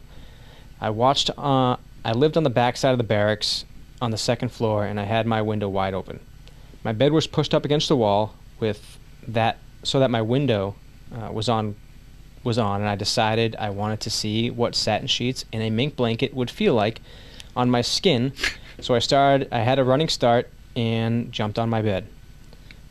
[0.80, 1.32] I watched.
[1.38, 3.66] Uh, I lived on the back side of the barracks
[4.00, 6.20] on the second floor, and I had my window wide open.
[6.84, 10.76] My bed was pushed up against the wall with that, so that my window
[11.12, 11.76] uh, was on,
[12.44, 15.96] was on, and I decided I wanted to see what satin sheets and a mink
[15.96, 17.02] blanket would feel like
[17.56, 18.34] on my skin.
[18.82, 19.48] So I started.
[19.52, 22.08] I had a running start and jumped on my bed.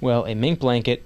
[0.00, 1.04] Well, a mink blanket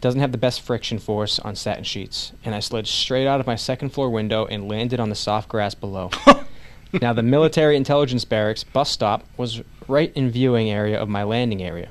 [0.00, 3.46] doesn't have the best friction force on satin sheets, and I slid straight out of
[3.46, 6.10] my second floor window and landed on the soft grass below.
[7.00, 11.62] now, the military intelligence barracks bus stop was right in viewing area of my landing
[11.62, 11.88] area.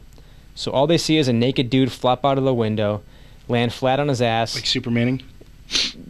[0.53, 3.01] So all they see is a naked dude flop out of the window,
[3.47, 4.55] land flat on his ass.
[4.55, 5.23] Like Supermaning.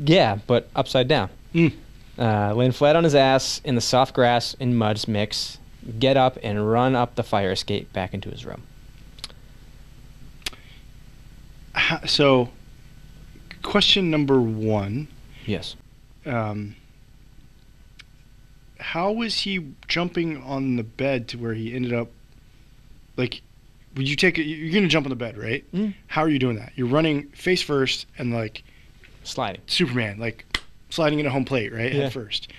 [0.04, 1.30] Yeah, but upside down.
[1.54, 1.74] Mm.
[2.18, 5.58] Uh, land flat on his ass in the soft grass and muds mix,
[6.00, 8.64] get up and run up the fire escape back into his room.
[12.06, 12.50] So,
[13.64, 15.08] question number one.
[15.46, 15.76] Yes.
[16.26, 16.76] Um,
[18.80, 22.10] how was he jumping on the bed to where he ended up?
[23.18, 23.42] Like,
[23.96, 24.44] would you take it?
[24.44, 25.64] You're gonna jump on the bed, right?
[25.74, 25.94] Mm.
[26.08, 26.74] How are you doing that?
[26.76, 28.64] You're running face first and like
[29.24, 29.62] Sliding.
[29.68, 30.46] Superman, like
[30.90, 31.92] sliding into home plate, right?
[31.94, 32.04] Yeah.
[32.04, 32.52] Head first.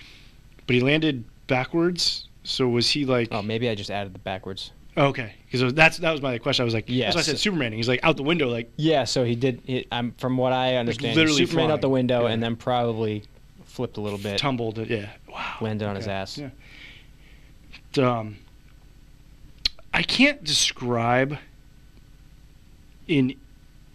[0.67, 2.29] But he landed backwards.
[2.45, 3.29] So was he like?
[3.33, 4.73] Oh, maybe I just added the backwards.
[4.97, 6.63] Okay, because that's that was my question.
[6.63, 7.15] I was like, Yes.
[7.15, 7.73] that's why I said Superman.
[7.73, 9.63] He's like out the window, like Yeah, so he did.
[9.67, 12.33] It, I'm from what I understand, literally Superman out the window Yeah.
[12.35, 13.23] and then probably
[13.65, 14.77] flipped a little bit, tumbled.
[14.79, 15.57] Yeah, wow.
[15.63, 16.37] landed on his ass.
[16.37, 16.51] Yeah.
[17.97, 18.37] Um,
[19.95, 21.39] I can't describe
[23.09, 23.35] in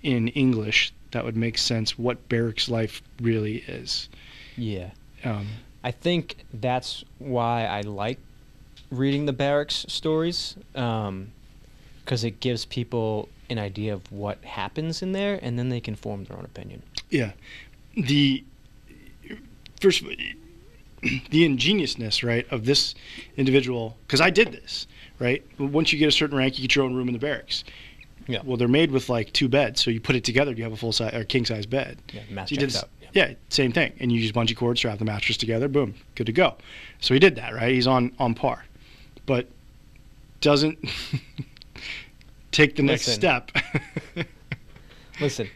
[0.01, 4.09] in English that would make sense what barracks life really is.
[4.55, 4.91] Yeah.
[5.23, 5.47] Um,
[5.83, 8.19] I think that's why I like
[8.91, 15.39] reading the barracks stories, because it gives people an idea of what happens in there,
[15.41, 16.83] and then they can form their own opinion.
[17.09, 17.31] yeah,
[17.95, 18.43] the
[19.79, 20.03] first
[21.29, 22.95] the ingeniousness right of this
[23.37, 24.87] individual because I did this
[25.19, 25.43] right.
[25.59, 27.63] Once you get a certain rank, you get your own room in the barracks.
[28.27, 28.41] Yeah.
[28.43, 30.77] Well, they're made with like two beds, so you put it together, you have a
[30.77, 31.97] full size or king size bed.
[32.13, 32.89] Yeah, math So you did out.
[33.13, 33.93] Yeah, same thing.
[33.99, 36.55] And you use bungee cords, strap the mattress together, boom, good to go.
[36.99, 37.73] So he did that, right?
[37.73, 38.65] He's on on par,
[39.25, 39.47] but
[40.41, 40.77] doesn't
[42.51, 43.21] take the next Listen.
[43.21, 43.51] step.
[45.21, 45.49] Listen,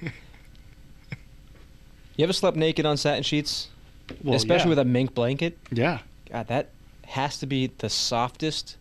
[2.16, 3.68] you ever slept naked on satin sheets,
[4.24, 4.70] well, especially yeah.
[4.70, 5.58] with a mink blanket?
[5.72, 6.00] yeah,
[6.32, 6.70] God, that
[7.06, 8.78] has to be the softest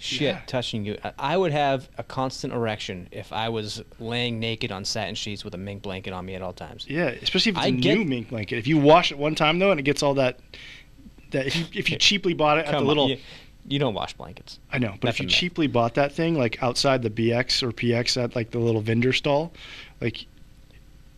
[0.00, 0.40] shit Yeah.
[0.46, 0.96] touching you.
[1.18, 5.54] I- would have a constant erection if I was laying naked on satin sheets with
[5.54, 6.86] a mink blanket on me at all times.
[6.88, 7.08] yeah.
[7.08, 8.58] Especially if it's I a get- new mink blanket.
[8.58, 10.38] If you wash it one time though, and it gets all that.
[11.30, 13.18] That if you, if you cheaply bought it at the little, on, you,
[13.68, 14.58] you don't wash blankets.
[14.72, 15.34] I know, but that's if you myth.
[15.36, 19.12] cheaply bought that thing like outside the BX or PX at like the little vendor
[19.12, 19.52] stall,
[20.00, 20.26] like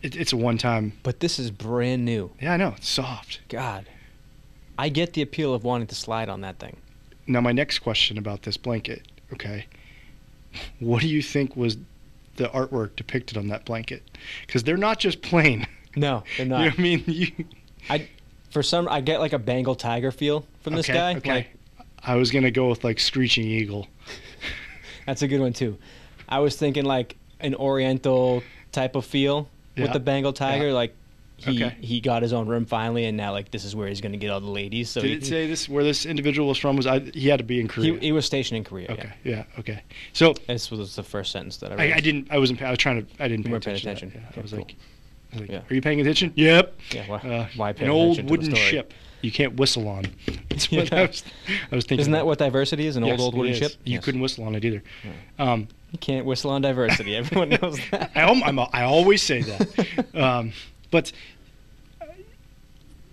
[0.03, 0.93] it, it's a one time.
[1.03, 2.31] But this is brand new.
[2.43, 3.41] Yeah, I know, it's soft.
[3.49, 3.87] God,
[4.77, 6.77] I get the appeal of wanting to slide on that thing.
[7.27, 9.67] Now, my next question about this blanket, okay?
[10.81, 11.77] What do you think was
[12.37, 14.03] the artwork depicted on that blanket?
[14.47, 15.67] Because they're not just plain.
[15.97, 16.59] No, they're You not.
[16.59, 17.05] know what I mean?
[17.07, 17.47] You,
[18.51, 21.17] For some, I get like a Bengal tiger feel from this okay, guy.
[21.17, 21.35] Okay.
[21.35, 21.57] Like,
[22.05, 23.87] I was gonna go with like screeching eagle.
[25.07, 25.79] that's a good one too.
[26.29, 30.69] I was thinking like an Oriental type of feel with the Bengal tiger.
[30.69, 30.73] yeah.
[30.73, 30.95] Like
[31.45, 31.77] he Okay.
[31.81, 34.31] he got his own room finally, and now like this is where he's gonna get
[34.31, 34.89] all the ladies.
[34.91, 36.77] So Did he, it say this where this individual was from?
[36.77, 37.01] Was I?
[37.01, 37.95] He had to be in Korea.
[37.95, 38.91] he, he was stationed in Korea.
[38.91, 39.13] okay.
[39.25, 39.37] Yeah.
[39.37, 39.45] Yeah.
[39.61, 39.83] Okay.
[40.13, 41.93] So This was the first sentence that I read.
[41.93, 42.29] I, I didn't.
[42.31, 42.63] I wasn't.
[42.63, 43.23] I was trying to.
[43.23, 44.11] I didn't pay paying attention.
[44.13, 44.19] to.
[44.19, 44.59] Yeah, I was cool.
[44.61, 44.75] like,
[45.33, 45.63] I was like, Yeah.
[45.71, 46.33] Are you paying attention?
[46.37, 46.79] Yep.
[46.93, 50.05] Yeah, why, Uh, why pay an old to wooden ship you can't whistle on.
[50.49, 50.81] That's Yeah.
[50.81, 51.25] what I was,
[51.71, 52.01] I was thinking.
[52.01, 52.97] Isn't that what diversity is?
[52.97, 53.73] An Yes, old old wooden ship.
[53.85, 54.05] You Yes.
[54.05, 54.83] couldn't whistle on it either.
[55.39, 57.15] Um, You can't whistle on diversity.
[57.17, 58.11] Everyone knows that.
[58.17, 58.23] I,
[58.73, 60.07] I always say that.
[60.15, 60.53] um,
[60.93, 61.11] but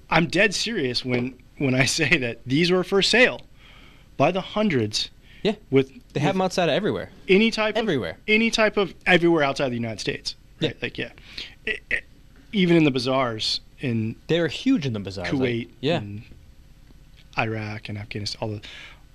[0.10, 3.42] I'm dead serious when, when I say that these were for sale
[4.18, 5.10] by the hundreds.
[5.44, 5.56] Yeah.
[5.72, 7.10] With They have with them outside of everywhere.
[7.28, 8.12] any type everywhere.
[8.12, 10.36] of any type of everywhere outside the United States.
[10.62, 10.72] Right?
[10.72, 10.78] Yeah.
[10.82, 11.12] Like yeah,
[11.68, 12.02] I- I-
[12.52, 15.32] even in the bazaars in They were huge in the bazaars.
[15.32, 15.98] like- Kuwait, yeah.
[16.00, 16.24] and
[17.38, 18.62] Iraq, and Afghanistan, all the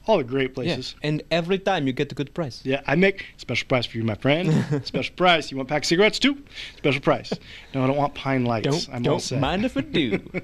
[0.07, 0.55] all the great Yeah.
[0.55, 0.95] places.
[1.03, 2.61] And every time you get a good price.
[2.65, 4.53] Yeah, I make special price for you, my friend.
[4.85, 5.51] special price.
[5.51, 6.43] You want pack of cigarettes too?
[6.77, 7.33] Special price.
[7.75, 8.65] No, I don't want pine lights.
[8.69, 9.41] Don't I'm all don't set.
[9.41, 10.21] mind if I do.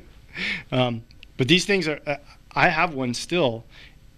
[0.71, 1.03] Um,
[1.37, 1.99] but these things are.
[2.07, 2.17] Uh,
[2.55, 3.65] I have one still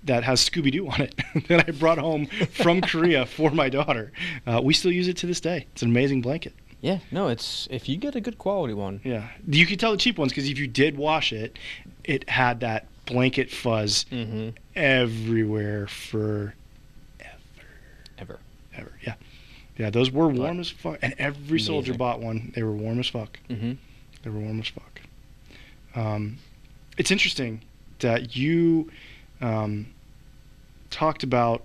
[0.04, 1.14] that has Scooby Doo on it
[1.48, 4.12] that I brought home from Korea for my daughter.
[4.46, 5.66] Uh, we still use it to this day.
[5.72, 6.52] It's an amazing blanket.
[6.82, 9.00] Yeah, no, it's if you get a good quality one.
[9.04, 11.58] Yeah, you could tell the cheap ones because if you did wash it,
[12.04, 14.50] it had that blanket fuzz Mm-hmm.
[14.74, 16.54] everywhere for
[17.20, 17.68] Ever.
[18.18, 18.38] ever.
[18.74, 18.92] Ever.
[19.06, 19.14] Yeah,
[19.76, 22.52] yeah, those were warm as fuck, and every soldier bought one.
[22.54, 23.38] They were warm as fuck.
[23.50, 23.72] Mm-hmm.
[24.22, 25.00] They were warm as fuck.
[25.94, 26.38] Um,
[26.96, 27.60] it's interesting
[27.98, 28.90] that you
[29.40, 29.86] um,
[30.90, 31.62] talked about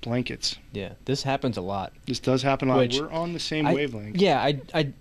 [0.00, 0.56] blankets.
[0.72, 1.92] Yeah, this happens a lot.
[2.06, 2.78] This does happen a lot.
[2.80, 4.16] Which We're on the same I- wavelength.
[4.16, 4.92] Yeah, I, I,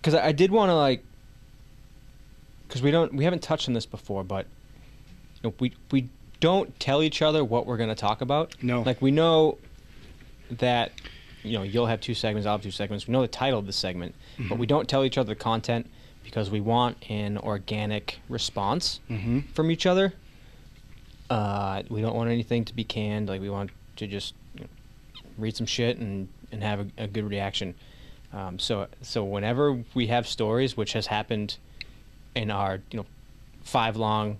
[0.00, 1.04] because I, I did want to like,
[2.66, 4.46] because we don't, we haven't touched on this before, but
[5.44, 6.08] know, we we
[6.40, 8.54] don't tell each other what we're gonna talk about.
[8.62, 8.82] No.
[8.82, 9.58] Like we know
[10.50, 10.92] that,
[11.42, 13.06] you know, you'll have two segments, I'll have two segments.
[13.06, 14.48] We know the title of the segment, Mm-hmm.
[14.48, 15.88] but we don't tell each other the content
[16.22, 20.12] because we want an organic response hmm from each other.
[21.28, 23.28] Uh, we don't want anything to be canned.
[23.28, 24.66] Like we want to just you know,
[25.38, 27.74] read some shit and, and have a, a good reaction.
[28.32, 31.56] Um, so so whenever we have stories, which has happened
[32.34, 33.06] in our you know
[33.64, 34.38] five long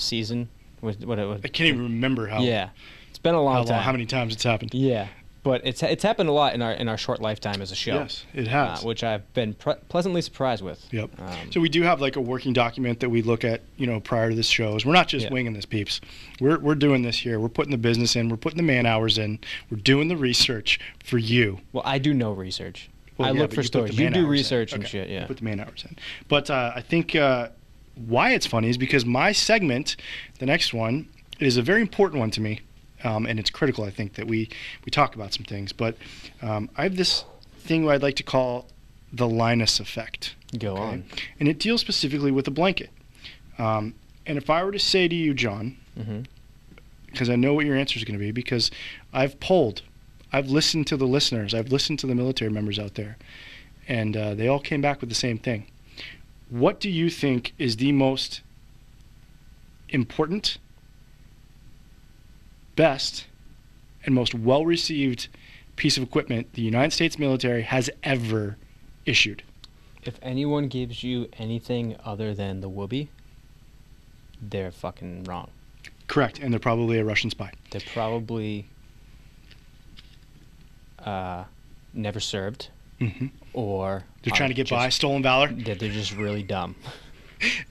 [0.00, 0.48] season,
[0.80, 1.40] what what it was.
[1.44, 2.40] I can't even remember how.
[2.42, 2.70] Yeah,
[3.08, 3.74] it's been a long How, time.
[3.76, 4.72] long, how many times it's happened?
[4.74, 5.08] Yeah,
[5.42, 7.94] but it's it's happened a lot in our in our short lifetime as a show.
[7.94, 8.84] Yes, it uh, has.
[8.84, 10.86] which I've been pre- pleasantly surprised with.
[10.92, 11.10] Yep.
[11.20, 14.00] Um, So we do have like a working document that we look at, you know,
[14.00, 14.84] prior to this shows.
[14.84, 15.32] We're not just Yeah.
[15.32, 16.00] winging this, peeps.
[16.40, 17.38] We're we're doing this here.
[17.40, 18.28] We're putting the business in.
[18.28, 19.38] We're putting the man hours in.
[19.70, 21.60] We're doing the research for you.
[21.72, 22.88] well, I do no research.
[23.18, 23.98] Well, I yeah, look for you stories.
[23.98, 25.08] You do research and Okay, shit.
[25.08, 25.26] you Yeah.
[25.26, 25.94] Put the man hours in.
[26.28, 27.48] But uh, I think uh,
[28.06, 29.96] why it's funny is because my segment,
[30.38, 31.08] the next one,
[31.38, 32.60] is a very important one to me,
[33.04, 33.84] um, and it's critical.
[33.84, 34.48] I think that we
[34.84, 35.72] we talk about some things.
[35.72, 35.96] But
[36.42, 37.24] um, I have this
[37.58, 38.66] thing I'd like to call
[39.12, 40.34] the Linus effect.
[40.58, 40.80] Go Okay.
[40.82, 41.04] on.
[41.38, 42.90] And it deals specifically with a blanket.
[43.58, 43.94] Um,
[44.26, 45.76] and if I were to say to you, John,
[47.06, 48.70] because I know what your answer is going to be, because
[49.12, 49.82] I've polled,
[50.32, 53.16] I've listened to the listeners, I've listened to the military members out there,
[53.88, 55.66] and uh, they all came back with the same thing.
[56.50, 58.40] What do you think is the most
[59.88, 60.58] important,
[62.74, 63.26] best,
[64.04, 65.28] and most well received
[65.76, 68.56] piece of equipment the United States military has ever
[69.06, 69.44] issued?
[70.02, 73.08] If anyone gives you anything other than the woobie,
[74.42, 75.50] they're fucking wrong.
[76.08, 77.52] Correct, and they're probably a Russian spy.
[77.70, 78.66] They're probably
[80.98, 81.44] uh,
[81.94, 85.48] never served, hmm or They're trying to get just, by, stolen valor.
[85.48, 86.76] That they're just really dumb.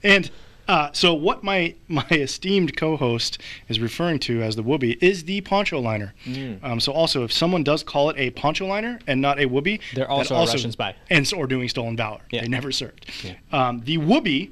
[0.03, 0.31] And
[0.67, 5.41] uh, so, what my my esteemed co-host is referring to as the woobie is the
[5.41, 6.13] poncho liner.
[6.25, 6.63] Mm.
[6.63, 9.79] Um, so, also, if someone does call it a poncho liner and not a woobie,
[9.93, 10.95] They're also a Russian spy.
[11.09, 12.21] and or doing stolen valor.
[12.31, 12.41] Yeah.
[12.41, 13.11] They never served.
[13.23, 13.33] Yeah.
[13.51, 14.51] Um, the woobie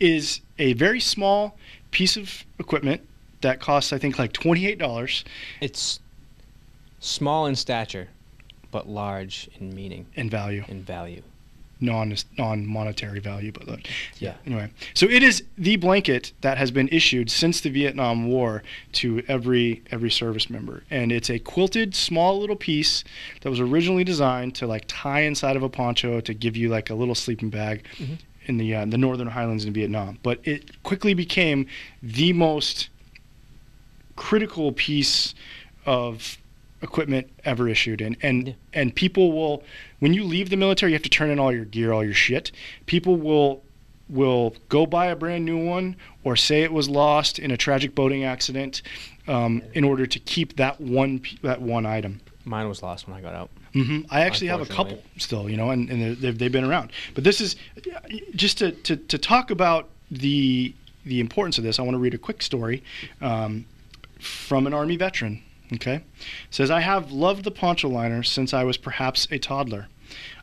[0.00, 1.56] is a very small
[1.90, 3.00] piece of equipment
[3.40, 5.24] that costs, I think, like twenty-eight dollars
[5.60, 6.00] It's
[7.00, 8.08] small in stature,
[8.70, 11.22] but large in meaning in value, and value.
[11.80, 13.80] non non monetary value, but look.
[14.18, 14.34] Yeah.
[14.46, 18.62] Anyway, so it is the blanket that has been issued since the Vietnam War
[18.94, 23.04] to every every service member, and it's a quilted small little piece
[23.42, 26.90] that was originally designed to like tie inside of a poncho to give you like
[26.90, 28.18] a little sleeping bag Mhm.
[28.46, 30.18] in the uh, the northern highlands in Vietnam.
[30.22, 31.66] But it quickly became
[32.02, 32.88] the most
[34.16, 35.34] critical piece
[35.86, 36.37] of
[36.82, 38.54] equipment ever issued and and Yeah.
[38.72, 39.62] and people will
[39.98, 42.14] when you leave the military you have to turn in all your gear all your
[42.14, 42.52] shit
[42.86, 43.62] people will
[44.08, 47.94] will go buy a brand new one or say it was lost in a tragic
[47.94, 48.80] boating accident
[49.26, 53.20] um, in order to keep that one that one item Mine was lost when I
[53.20, 53.50] got out.
[53.74, 56.92] hmm I actually have a couple still, you know, and, and they've, they've been around.
[57.14, 57.56] But this is
[58.34, 60.72] just to, to, to talk about the
[61.04, 61.78] the importance of this.
[61.78, 62.82] I want to read a quick story
[63.20, 63.66] um,
[64.18, 65.42] from an Army veteran.
[65.74, 66.02] Okay, it
[66.50, 69.88] says I have loved the poncho liner since I was perhaps a toddler.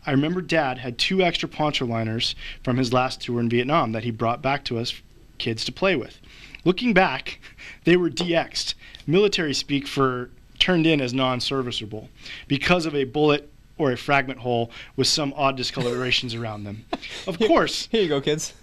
[0.06, 4.04] I remember Dad had two extra poncho liners from his last tour in Vietnam that
[4.04, 5.02] he brought back to us
[5.40, 6.20] kids to play with.
[6.64, 7.40] Looking back,
[7.84, 8.76] they were DX'd,
[9.08, 12.10] military speak for turned in as non-serviceable
[12.48, 16.86] because of a bullet or a fragment hole with some odd discolorations around them.
[17.28, 18.54] Of course, Here you go, kids.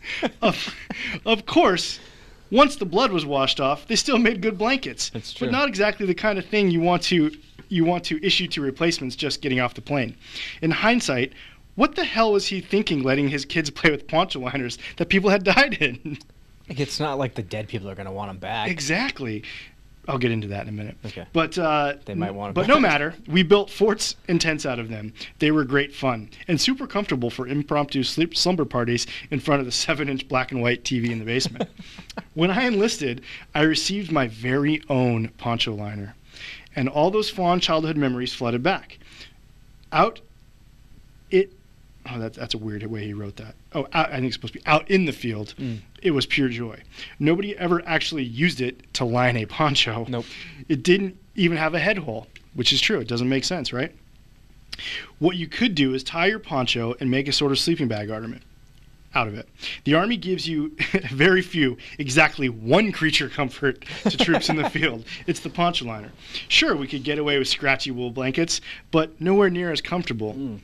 [0.40, 0.72] of,
[1.26, 1.98] of course,
[2.52, 5.10] once the blood was washed off, they still made good blankets.
[5.10, 5.48] That's true.
[5.48, 7.32] But not exactly the kind of thing you want to
[7.68, 10.14] you want to issue to replacements just getting off the plane.
[10.60, 11.32] In hindsight,
[11.74, 15.30] what the hell was he thinking letting his kids play with poncho liners that people
[15.30, 16.18] had died in?
[16.68, 18.70] Like, it's not like the dead people are gonna want them back.
[18.70, 19.42] exactly.
[20.08, 20.96] I'll get into that in a minute.
[21.06, 21.26] Okay.
[21.32, 23.14] But uh, They might want But no matter.
[23.28, 25.12] We built forts and tents out of them.
[25.38, 29.66] They were great fun and super comfortable for impromptu sleep slumber parties in front of
[29.66, 31.70] the seven-inch black and white TV in the basement.
[32.34, 33.22] when I enlisted,
[33.54, 36.16] I received my very own poncho liner,
[36.74, 38.98] and all those fond childhood memories flooded back.
[39.92, 40.20] Out
[41.30, 41.52] it.
[42.10, 43.54] Oh, that, that's a weird way he wrote that.
[43.74, 45.54] Oh, out, I think it's supposed to be out in the field.
[45.58, 45.80] Mm.
[46.02, 46.82] It was pure joy.
[47.18, 50.06] Nobody ever actually used it to line a poncho.
[50.08, 50.26] Nope.
[50.68, 52.98] It didn't even have a head hole, which is true.
[52.98, 53.94] It doesn't make sense, right?
[55.18, 58.10] What you could do is tie your poncho and make a sort of sleeping bag
[58.10, 58.42] ornament
[59.14, 59.48] out of it.
[59.84, 60.74] The Army gives you
[61.10, 65.04] very few, exactly one creature comfort to troops in the field.
[65.26, 66.12] It's the poncho liner.
[66.48, 70.34] Sure, we could get away with scratchy wool blankets, but nowhere near as comfortable.
[70.34, 70.60] Mm.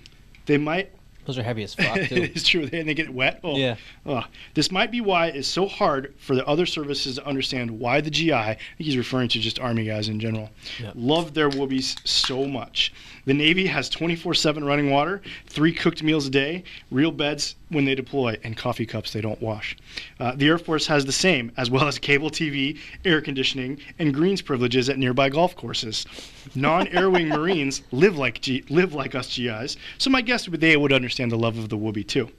[0.47, 0.91] They might.
[1.29, 2.23] Those are heavy as fuck too.
[2.23, 3.41] it's true, and they get wet.
[3.45, 3.77] Oh, Yeah.
[4.07, 4.25] oh.
[4.55, 8.09] This might be why it's so hard for the other services to understand why the
[8.11, 10.49] GI, I think he's referring to just Army guys in general,
[10.81, 10.93] Yep.
[10.97, 12.95] love their woobies so much.
[13.29, 17.85] The Navy has 24 7 running water, three cooked meals a day, real beds when
[17.85, 19.77] they deploy, and coffee cups they don't wash.
[20.19, 24.15] Uh, the Air Force has the same, as well as cable TV, air conditioning, and
[24.15, 26.07] greens privileges at nearby golf courses.
[26.55, 30.79] Non-air wing Marines live like G- live like us GIs, so my guess would they
[30.79, 32.31] would understand the love of the woobie too.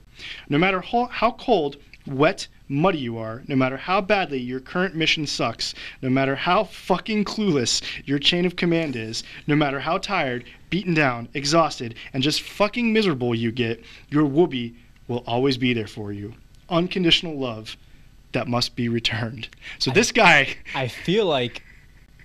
[0.48, 4.94] No matter how, how cold, wet, muddy you are, no matter how badly your current
[4.94, 9.98] mission sucks, no matter how fucking clueless your chain of command is, no matter how
[9.98, 14.74] tired, beaten down, exhausted, and just fucking miserable you get, your woobie
[15.08, 16.32] will always be there for you.
[16.68, 17.76] Unconditional love
[18.32, 19.48] that must be returned.
[19.80, 21.64] So this guy I feel like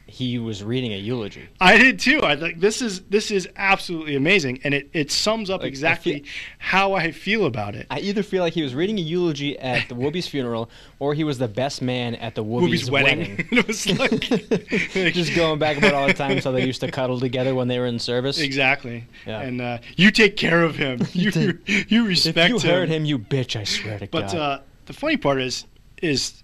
[0.08, 1.50] he was reading a eulogy.
[1.60, 2.22] I did too.
[2.22, 5.70] I like this is this is absolutely amazing, and it, it sums up Like, I
[5.70, 7.88] exactly feel- how I feel about it.
[7.90, 11.24] I either feel like he was reading a eulogy at the Woobie's funeral, or he
[11.24, 13.48] was the best man at the Woobie's, Woobie's wedding.
[13.52, 17.20] it was like Just going back about all the times how they used to cuddle
[17.20, 18.40] together when they were in service.
[18.40, 19.06] exactly.
[19.26, 19.42] Yeah.
[19.42, 21.02] And uh, you take care of him.
[21.14, 21.32] You
[21.66, 22.70] you, you If respect you him.
[22.70, 23.56] heard him, you bitch!
[23.60, 24.32] I swear to But God.
[24.32, 25.66] But uh, the funny part is
[26.02, 26.44] is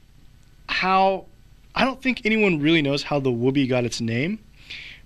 [0.67, 1.25] how
[1.75, 4.39] I don't think anyone really knows how the woobie got its name,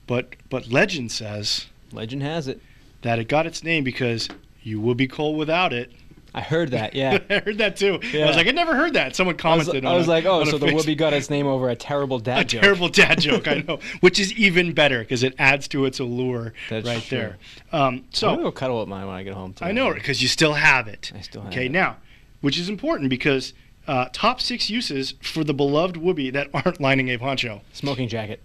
[0.08, 2.60] but but legend says Legend has it.
[3.04, 4.30] that it got its name because
[4.64, 5.92] you would be cold without it.
[6.34, 6.94] I heard that.
[6.96, 7.20] Yeah.
[7.30, 7.98] I heard that too.
[8.14, 9.16] I was like, I never heard that.
[9.16, 11.14] Someone I was, commented I on was a- like, oh, so the face- Woobie got
[11.14, 12.44] its name over a terrible dad joke.
[12.44, 12.62] a joke.
[12.62, 16.54] terrible dad joke, I know, which is even better because it adds to its allure
[16.70, 17.18] That's right true.
[17.18, 17.38] there.
[17.72, 19.56] Um, So I'm gonna go cuddle with mine when I get home.
[19.62, 21.12] I know because you still have it.
[21.16, 21.66] I still have Okay, it.
[21.66, 21.98] Okay, now,
[22.42, 23.54] which is important because
[23.88, 27.62] uh, top six uses for the beloved woobie that aren't lining a poncho.
[27.74, 28.42] Smoking jacket.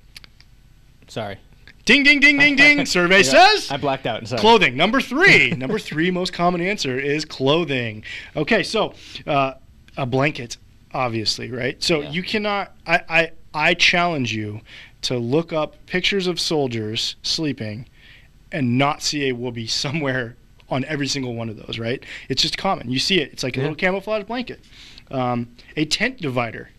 [1.08, 1.38] Sorry.
[1.86, 2.86] Ding, ding, ding, ding, ding.
[2.86, 3.26] Survey got-
[3.58, 4.26] says I blacked out.
[4.28, 4.40] Sorry.
[4.40, 4.76] clothing.
[4.76, 5.50] Number three.
[5.56, 8.04] Number three most common answer is clothing.
[8.36, 8.94] Okay, so
[9.26, 9.54] uh,
[9.96, 10.56] a blanket,
[10.92, 11.82] obviously, right?
[11.82, 12.10] So Yeah.
[12.10, 12.72] you cannot.
[12.86, 14.60] I, I I challenge you
[15.02, 17.88] to look up pictures of soldiers sleeping,
[18.52, 20.36] and not see a woobie somewhere
[20.68, 21.78] on every single one of those.
[21.78, 22.04] Right?
[22.28, 22.90] It's just common.
[22.90, 23.32] You see it.
[23.32, 23.64] It's like a Yeah.
[23.64, 24.60] little camouflage blanket.
[25.10, 26.70] Um, a tent divider,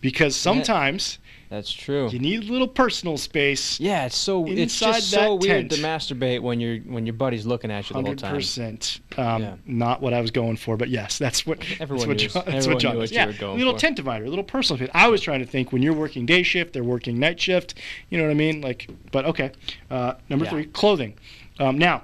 [0.00, 1.18] because sometimes
[1.50, 2.08] That's true.
[2.08, 3.78] you need a little personal space.
[3.78, 5.72] Yeah, it's so it's just so weird tent.
[5.72, 8.34] to masturbate when your when your buddy's looking at you the whole Hundred time.
[8.34, 9.00] percent.
[9.16, 9.54] Um, Yeah.
[9.66, 11.58] Not what I was going for, but yes, that's what.
[11.80, 13.78] Everyone that's what John, that's what John knew what you yeah, were going little for.
[13.78, 14.90] tent divider, a little personal space.
[14.94, 17.74] I was trying to think when you're working day shift, they're working night shift.
[18.10, 18.60] You know what I mean?
[18.62, 19.52] Like, but okay.
[19.90, 20.50] Uh, number Yeah.
[20.50, 21.14] three, clothing.
[21.60, 22.02] Um, now,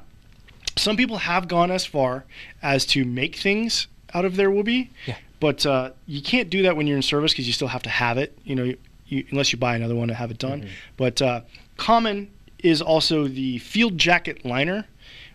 [0.76, 2.24] some people have gone as far
[2.62, 4.89] as to make things out of their woobie.
[5.07, 5.16] Yeah.
[5.43, 7.90] But uh, you can't do that when you're in service because you still have to
[7.90, 8.38] have it.
[8.45, 8.76] You know, you,
[9.09, 10.62] you, unless you buy another one to have it done.
[10.62, 10.68] Mhm.
[10.97, 11.40] But uh,
[11.76, 12.30] common
[12.61, 14.86] is also the field jacket liner,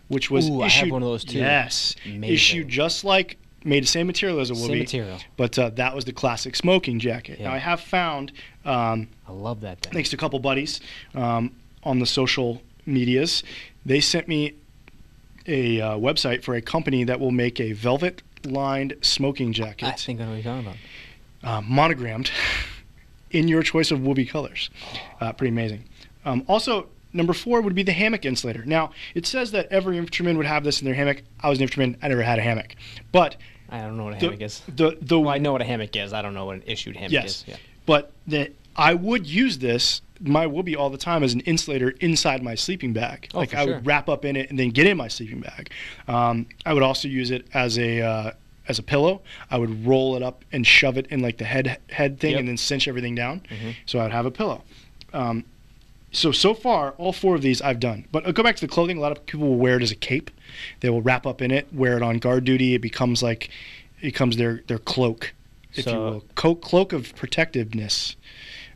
[0.08, 0.92] which was Ooh, I have issued.
[0.92, 1.36] one of those too.
[1.40, 2.24] Yes, Amazing.
[2.34, 5.18] issued just like made the same material as a Same material.
[5.36, 7.38] but uh, that was the classic smoking jacket.
[7.40, 8.32] Now I have found,
[8.64, 9.92] um, I love that thing.
[9.92, 10.80] thanks to a couple buddies
[11.14, 11.50] um,
[11.82, 13.42] on the social medias,
[13.84, 14.54] they sent me
[15.46, 19.92] a uh, website for a company that will make a velvet lined smoking jacket I
[19.92, 20.76] think I know what you're talking about.
[21.42, 22.30] uh, monogrammed
[23.30, 24.70] in your choice of woobie colors.
[25.20, 25.84] Uh, pretty amazing.
[26.24, 28.64] Um, also, number four would be the hammock insulator.
[28.64, 31.22] Now, it says that every infantryman would have this in their hammock.
[31.40, 31.98] I was an infantryman.
[32.02, 32.74] I never had a hammock.
[33.12, 33.36] But
[33.68, 34.62] I don't know what a the, hammock is.
[34.66, 36.12] the, the Well, I know what a hammock is.
[36.12, 37.26] I don't know what an issued hammock Yes.
[37.42, 37.44] is.
[37.48, 37.56] Yeah.
[37.86, 42.42] but the, I would use this, my woobie, all the time as an insulator inside
[42.42, 43.28] my sleeping bag.
[43.34, 43.74] Oh, like I sure.
[43.76, 45.70] would wrap up in it and then get in my sleeping bag.
[46.08, 48.30] Um, I would also use it as a uh,
[48.68, 49.22] as a pillow.
[49.50, 52.40] I would roll it up and shove it in like the head head thing Yep.
[52.40, 53.40] and then cinch everything down.
[53.50, 53.74] Mhm.
[53.86, 54.62] So I would have a pillow.
[55.12, 55.44] Um,
[56.10, 58.06] so so far, all four of these I've done.
[58.12, 58.96] But I'll go back to the clothing.
[58.98, 60.30] A lot of people will wear it as a cape.
[60.80, 62.74] They will wrap up in it, wear it on guard duty.
[62.74, 63.50] It becomes like
[64.00, 65.34] it becomes their their cloak,
[65.74, 68.16] if you will, Co- cloak of protectiveness.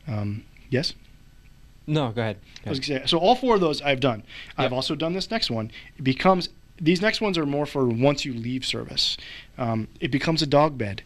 [0.06, 0.94] Um, yes.
[1.86, 2.38] No, go ahead.
[2.64, 2.84] Go ahead.
[2.84, 4.22] say, so all four of those I've done.
[4.56, 5.70] I've also done this next one.
[5.96, 6.48] It becomes
[6.80, 9.16] these next ones are more for once you leave service.
[9.58, 11.02] Um, it becomes a dog bed.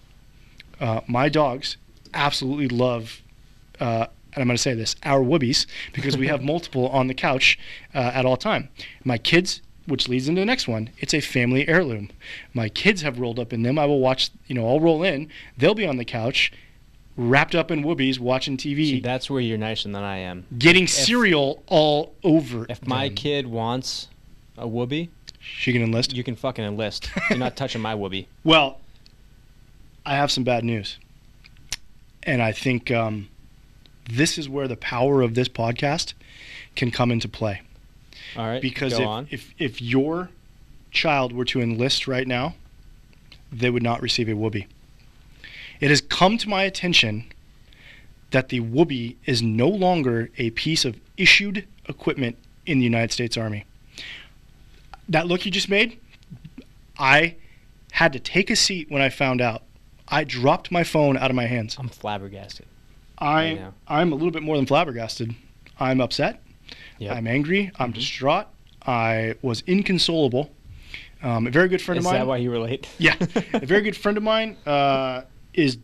[0.81, 1.77] Uh, my dogs
[2.14, 3.20] absolutely love,
[3.81, 7.14] uh, and I'm going to say this, our woobies because we have multiple on the
[7.14, 7.59] couch
[7.95, 8.68] uh, at all time.
[9.05, 10.91] My kids which leads into the next one.
[10.99, 12.11] It's a family heirloom.
[12.53, 13.79] My kids have rolled up in them.
[13.79, 15.31] I will watch, you know, I'll roll in.
[15.57, 16.53] They'll be on the couch,
[17.17, 20.47] wrapped up in woobies, watching TV, See, that's where you're nicer than I am.
[20.59, 22.67] getting cereal all over.
[22.69, 23.17] If my them.
[23.17, 24.09] kid wants
[24.59, 25.09] a woobie,
[25.41, 26.14] she can enlist.
[26.14, 27.11] you can fucking enlist.
[27.31, 28.27] You're not touching my woobie.
[28.43, 28.81] Well,
[30.05, 30.99] I have some bad news.
[32.25, 33.29] And I think um,
[34.11, 36.14] this is where the power of this podcast
[36.75, 37.62] can come into play.
[38.37, 38.61] All right.
[38.61, 40.31] Because if, if, if your
[40.91, 42.57] child were to enlist right now,
[43.53, 44.67] they would not receive a woobie.
[45.81, 47.24] It has come to my attention
[48.31, 53.37] that the woobie is no longer a piece of issued equipment in the United States
[53.37, 53.64] Army.
[55.09, 55.99] That look you just made,
[56.99, 57.37] I
[57.93, 59.62] had to take a seat when I found out.
[60.09, 61.77] I dropped my phone out of my hands.
[61.79, 62.66] I'm flabbergasted.
[63.18, 63.68] I.
[63.89, 65.35] I'm a little bit more than flabbergasted.
[65.81, 66.43] I'm upset.
[66.99, 67.16] Yep.
[67.16, 67.70] I'm angry.
[67.79, 67.99] I'm Mm-hmm.
[67.99, 68.47] distraught.
[68.87, 70.51] I was inconsolable.
[71.22, 72.20] Um, a very good friend Is of mine.
[72.20, 72.89] Is that why you were late?
[72.99, 73.16] yeah,
[73.55, 75.22] a very good friend of mine uh,
[75.57, 75.79] is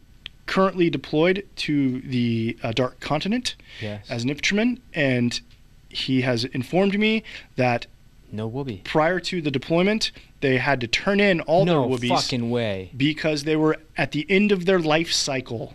[0.46, 4.04] currently deployed to the uh, Dark Continent yes.
[4.10, 5.40] as an infantryman, and
[5.88, 7.22] he has informed me
[7.56, 7.86] that
[8.30, 8.82] no woobie.
[8.84, 10.10] prior to the deployment,
[10.40, 12.90] they had to turn in all no their woobies fucking way.
[12.96, 15.74] because they were at the end of their life cycle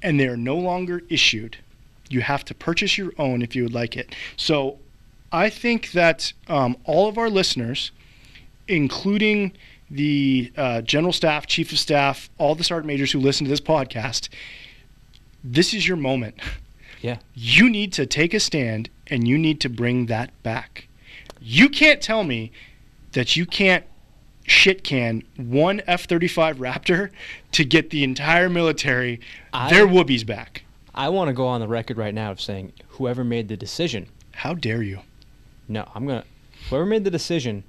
[0.00, 1.58] and they are no longer issued.
[2.08, 4.14] You have to purchase your own if you would like it.
[4.36, 4.78] So
[5.30, 7.90] I think that um, all of our listeners,
[8.68, 9.52] including
[9.92, 13.60] the uh, general staff, chief of staff, all the sergeant majors who listen to this
[13.60, 14.30] podcast,
[15.44, 16.34] this is your moment.
[17.02, 17.18] Yeah.
[17.34, 20.86] You need to take a stand and you need to bring that back.
[21.40, 22.52] You can't tell me
[23.12, 23.84] that you can't
[24.44, 27.10] shit can one F 35 Raptor
[27.52, 29.20] to get the entire military
[29.52, 30.64] I- their woobies back.
[30.94, 34.08] I want to go on the record right now of saying whoever made the decision.
[34.32, 35.00] How dare you?
[35.68, 36.24] No, I'm gonna.
[36.70, 37.64] Whoever made the decision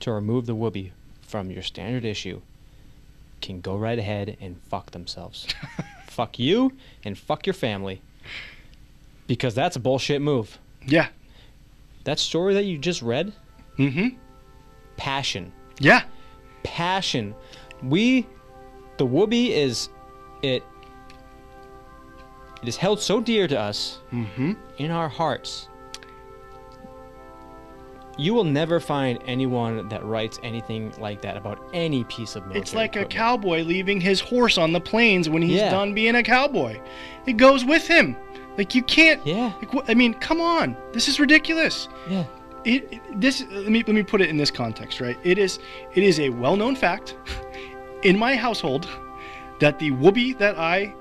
[0.00, 0.92] to remove the woobie
[1.32, 2.42] from your standard issue
[3.40, 5.46] can go right ahead and fuck themselves.
[6.06, 6.72] fuck you
[7.04, 8.02] and fuck your family.
[9.26, 10.58] Because that's a bullshit move.
[10.86, 11.08] Yeah.
[12.04, 13.32] That story that you just read,
[13.78, 14.08] Mm hmm.
[14.98, 15.52] passion.
[15.80, 16.02] Yeah.
[16.64, 17.34] passion.
[17.82, 18.26] We,
[18.98, 19.88] the woobie is,
[20.42, 20.62] it,
[22.62, 24.52] it is held so dear to us Mm hmm.
[24.76, 25.68] in our hearts.
[28.18, 32.60] You will never find anyone that writes anything like that about any piece of military.
[32.60, 35.70] It's like a cowboy leaving his horse on the plains when he's Yeah.
[35.70, 36.78] done being a cowboy.
[37.26, 38.16] It goes with him.
[38.58, 39.24] Like you can't.
[39.26, 40.76] Yeah, Like, I mean, come on.
[40.92, 41.88] This is ridiculous.
[42.08, 42.24] yeah.
[42.64, 45.58] it, it- this let me let me put it in this context right it is
[45.94, 47.16] it is a well-known fact
[48.04, 48.86] in my household
[49.58, 50.94] that the woobie that i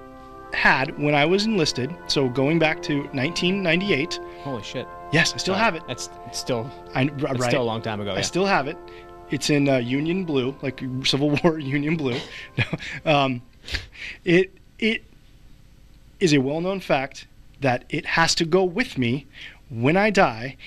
[0.54, 4.88] had when i was enlisted so going back to 1998 Holy shit.
[5.12, 8.14] Yes i still have it That's it's still, I, right still a long time ago.
[8.14, 8.78] I still have it.
[9.30, 12.20] It's in uh, Union blue, like Civil War Union blue.
[13.06, 13.42] Um,
[14.26, 15.04] it it
[16.20, 17.28] is a well-known fact
[17.62, 19.26] that it has to go with me
[19.70, 20.58] when I die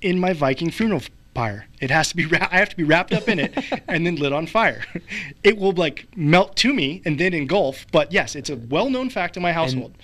[0.00, 1.02] in my Viking funeral
[1.34, 1.66] pyre.
[1.80, 3.52] It has to be wra- I have to be wrapped up in it
[3.88, 4.84] and then lit on fire.
[5.42, 7.86] It will like melt to me and then engulf.
[7.92, 9.94] But yes, it's a well-known fact in my household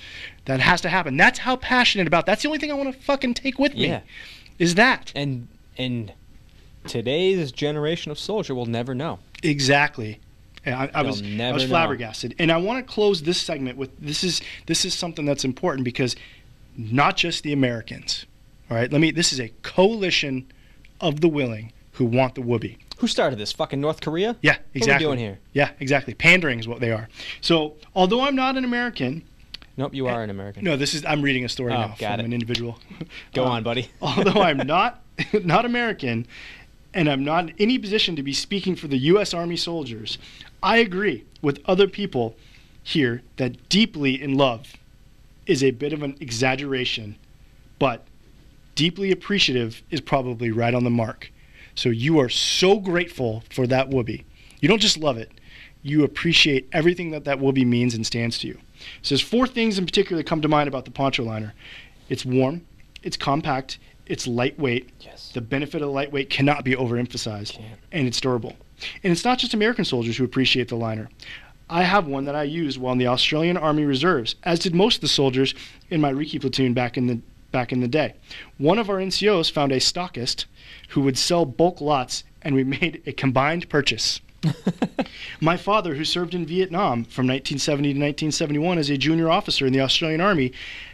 [0.44, 1.16] that has to happen.
[1.16, 2.26] That's how passionate about.
[2.26, 3.88] That's the only thing I want to fucking take with me.
[3.88, 4.00] Yeah.
[4.58, 6.12] Is that and and
[6.86, 9.20] today's generation of soldier will never know.
[9.42, 10.20] Exactly.
[10.64, 11.68] And I, I was I was know.
[11.68, 15.44] flabbergasted, and I want to close this segment with this is this is something that's
[15.44, 16.16] important because
[16.76, 18.26] not just the Americans.
[18.70, 19.10] All right, let me.
[19.10, 20.46] This is a coalition
[21.00, 22.78] of the willing who want the woobie.
[22.98, 23.52] Who started this?
[23.52, 24.36] Fucking North Korea?
[24.42, 25.06] Yeah, exactly.
[25.06, 25.38] What are we doing here?
[25.54, 26.12] Yeah, exactly.
[26.14, 27.08] Pandering is what they are.
[27.40, 29.22] So, although I'm not an American,
[29.76, 30.64] Nope, you are an American.
[30.64, 32.24] no, this is I'm reading a story Oh, now got from it.
[32.26, 32.78] an individual.
[33.32, 33.88] Go Um, on, buddy.
[34.02, 35.02] although I'm not
[35.44, 36.26] not American
[36.92, 40.18] and I'm not in any position to be speaking for the US Army soldiers,
[40.62, 42.36] I agree with other people
[42.82, 44.74] here that deeply in love
[45.46, 47.16] is a bit of an exaggeration,
[47.78, 48.04] but
[48.80, 51.30] deeply appreciative is probably right on the mark.
[51.74, 54.24] So you are so grateful for that woobie.
[54.60, 55.30] You don't just love it,
[55.82, 58.58] you appreciate everything that that woobie means and stands to you.
[59.02, 61.52] So there's four things in particular that come to mind about the poncho liner.
[62.08, 62.66] It's warm,
[63.02, 64.88] it's compact, it's lightweight.
[65.02, 65.30] Yes.
[65.34, 67.80] The benefit of lightweight cannot be overemphasized, Can't.
[67.92, 68.56] and it's durable.
[69.04, 71.10] And it's not just American soldiers who appreciate the liner.
[71.68, 74.96] I have one that I used while in the Australian Army Reserves, as did most
[74.96, 75.54] of the soldiers
[75.90, 77.20] in my recce platoon back in the
[77.50, 78.14] back in the day.
[78.58, 80.44] One of our NCOs found a stockist
[80.90, 84.20] who would sell bulk lots, and we made a combined purchase.
[85.40, 89.72] My father, who served in Vietnam from 1970 to 1971 as a junior officer in
[89.72, 90.52] the Australian Army,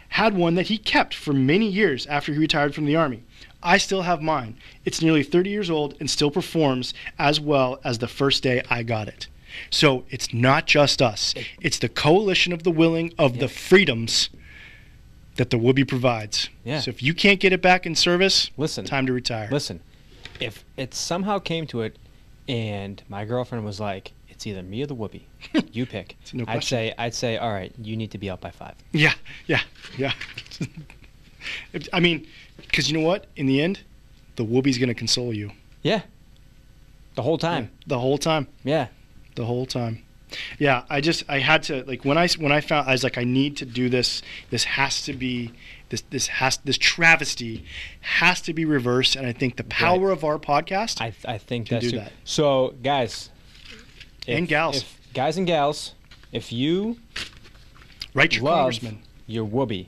[0.09, 3.23] had one that he kept for many years after he retired from the Army.
[3.63, 4.57] I still have mine.
[4.85, 8.83] It's nearly 30 years old and still performs as well as the first day I
[8.83, 9.27] got it.
[9.69, 14.29] So it's not just us, it's the coalition of the willing of the freedoms
[15.37, 16.49] that the Woobie provides.
[16.63, 16.79] Yeah.
[16.81, 18.85] So if you can't get it back in service, Listen.
[18.85, 19.47] time to retire.
[19.51, 19.79] Listen,
[20.39, 21.97] if it somehow came to it,
[22.47, 25.21] and my girlfriend was like, "It's either me or the woobie,
[25.71, 28.51] you pick," no I'd say, "I'd say, all right, you need to be out by
[28.51, 28.75] five.
[28.91, 29.13] Yeah,
[29.47, 29.61] yeah,
[29.97, 30.13] yeah.
[31.93, 32.27] I mean,
[32.57, 33.27] because you know what?
[33.35, 33.79] In the end,
[34.35, 35.51] the Woobie's going to console you.
[35.81, 36.01] Yeah,
[37.15, 37.71] the whole time.
[37.85, 38.47] The whole time.
[38.63, 38.87] Yeah,
[39.35, 40.03] the whole time.
[40.59, 43.17] Yeah, I just I had to like when I when I found I was like
[43.17, 44.21] I need to do this.
[44.49, 45.53] This has to be
[45.89, 47.63] this this has this travesty
[48.01, 51.67] has to be reversed, and I think the power of our podcast I I think
[51.67, 52.11] To that's do that.
[52.25, 53.29] So, guys,
[54.27, 54.77] And gals.
[54.77, 55.93] if, guys and gals,
[56.33, 56.97] if you
[58.13, 58.99] right your love congressman.
[59.27, 59.87] your woobie,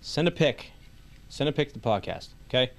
[0.00, 0.72] send a pic.
[1.28, 2.30] Send a pic to the podcast.
[2.48, 2.72] Okay.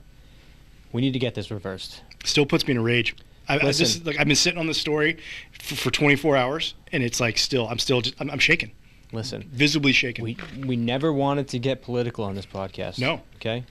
[0.93, 2.03] We need to get this reversed.
[2.25, 3.17] Still puts me in a rage.
[3.49, 4.01] I, I, this Listen.
[4.03, 5.19] is, like I've been sitting on this story
[5.61, 8.73] for, for 24 hours, and it's like still I'm still just I'm, I'm shaking,
[9.13, 10.25] Listen, visibly shaking.
[10.25, 12.99] we we never wanted to get political on this podcast.
[12.99, 13.21] No.
[13.37, 13.65] Okay.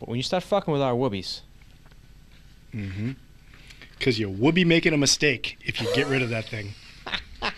[0.00, 1.40] But when you start fucking with our woobies,
[2.74, 3.12] Mm-hmm.
[3.98, 6.72] Because you would be making a mistake if you get rid of that thing.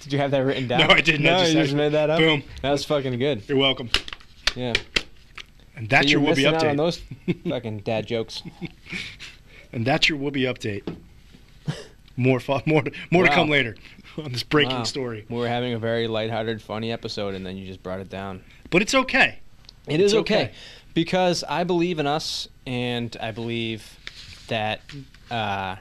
[0.00, 0.80] did you have that written down?
[0.80, 1.26] No, I didn't.
[1.26, 2.18] I No, just you just made that up.
[2.18, 2.42] Boom.
[2.62, 3.42] That was fucking good.
[3.48, 3.90] You're welcome.
[4.56, 4.72] Yeah.
[5.76, 6.70] And that's So your Woobie missing out update.
[6.70, 7.02] on those
[7.48, 8.42] fucking dad jokes.
[9.72, 10.84] And that's your Woobie update.
[12.16, 13.74] More more more to come later
[14.16, 14.84] on this breaking Wow.
[14.84, 15.26] story.
[15.28, 18.44] We were having a very lighthearted, funny episode, and then you just brought it down.
[18.70, 19.40] But it's okay.
[19.86, 20.34] It is okay.
[20.44, 20.52] okay.
[20.94, 23.98] because I believe in us, and I believe
[24.48, 24.80] that
[25.30, 25.76] uh,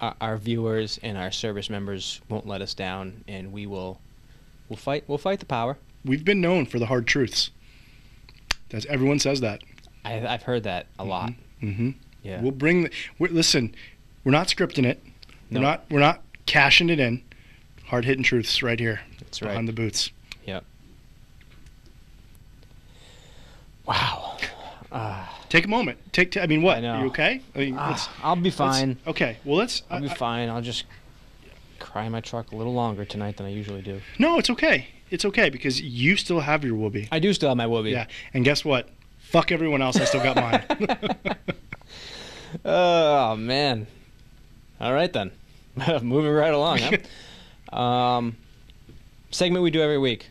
[0.00, 4.00] our, our viewers and our service members won't let us down, and we will
[4.68, 5.78] we'll fight we'll fight the power.
[6.04, 7.50] We've been known for the hard truths.
[8.70, 9.62] That's everyone says that.
[10.04, 11.32] I, I've heard that a lot.
[11.62, 11.90] Mm-hmm.
[12.22, 12.40] Yeah.
[12.40, 12.90] We'll bring the.
[13.18, 13.74] We're, listen,
[14.24, 15.00] we're not scripting it.
[15.50, 15.84] We're not.
[15.90, 17.22] We're not cashing it in.
[17.84, 19.48] Hard hitting truths right here That's right.
[19.48, 20.10] behind the boots.
[20.46, 20.64] Yep.
[23.86, 24.36] Wow.
[24.90, 25.98] Uh, Take a moment.
[26.12, 26.30] Take.
[26.32, 26.78] T- I mean, what?
[26.78, 26.92] I know.
[26.94, 27.40] Are you okay?
[27.54, 28.98] I mean, let's- I'll be fine.
[29.06, 29.36] okay.
[29.44, 29.82] Well, let's.
[29.90, 30.48] I'll be I- fine.
[30.48, 30.84] I'll just
[31.78, 34.00] cry in my truck a little longer tonight than I usually do.
[34.18, 34.86] no, it's okay.
[35.10, 37.08] It's okay because you still have your Woobie.
[37.12, 37.90] I do still have my woobie.
[37.90, 38.06] Yeah.
[38.32, 38.88] And guess what?
[39.18, 39.96] Fuck everyone else.
[39.98, 41.36] I still got mine.
[42.64, 43.86] Oh man.
[44.80, 45.30] All right then.
[46.02, 46.80] Moving right along.
[47.72, 47.76] Huh?
[47.76, 48.36] um,
[49.30, 50.30] segment we do every week.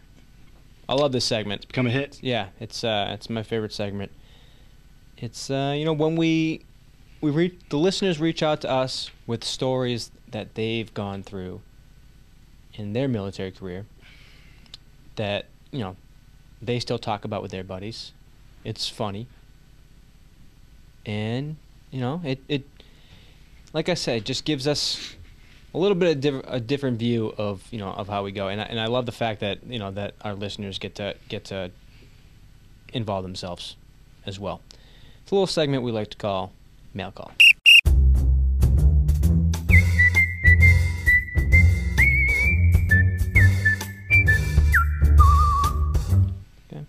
[0.91, 1.61] I love this segment.
[1.61, 2.19] It's Become a hit.
[2.21, 4.11] Yeah, it's uh, it's my favorite segment.
[5.17, 6.65] It's uh, you know when we
[7.21, 11.61] we reach the listeners reach out to us with stories that they've gone through
[12.73, 13.85] in their military career
[15.15, 15.95] that you know
[16.61, 18.11] they still talk about with their buddies.
[18.65, 19.27] It's funny,
[21.05, 21.55] and
[21.89, 22.67] you know it it
[23.73, 25.15] like I said, it just gives us
[25.73, 28.47] a little bit of diff- a different view of you know of how we go,
[28.47, 31.15] and I, and I love the fact that you know that our listeners get to
[31.29, 31.71] get to
[32.93, 33.75] involve themselves
[34.25, 34.61] as well.
[35.23, 36.51] It's a little segment we like to call
[36.93, 37.31] mail call.
[46.71, 46.85] Okay.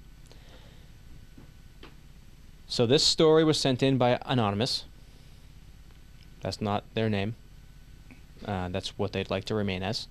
[2.67, 4.85] So this story was sent in by anonymous.
[6.41, 7.37] That's not their name.
[8.45, 10.09] Uh, that's what they'd like to remain as.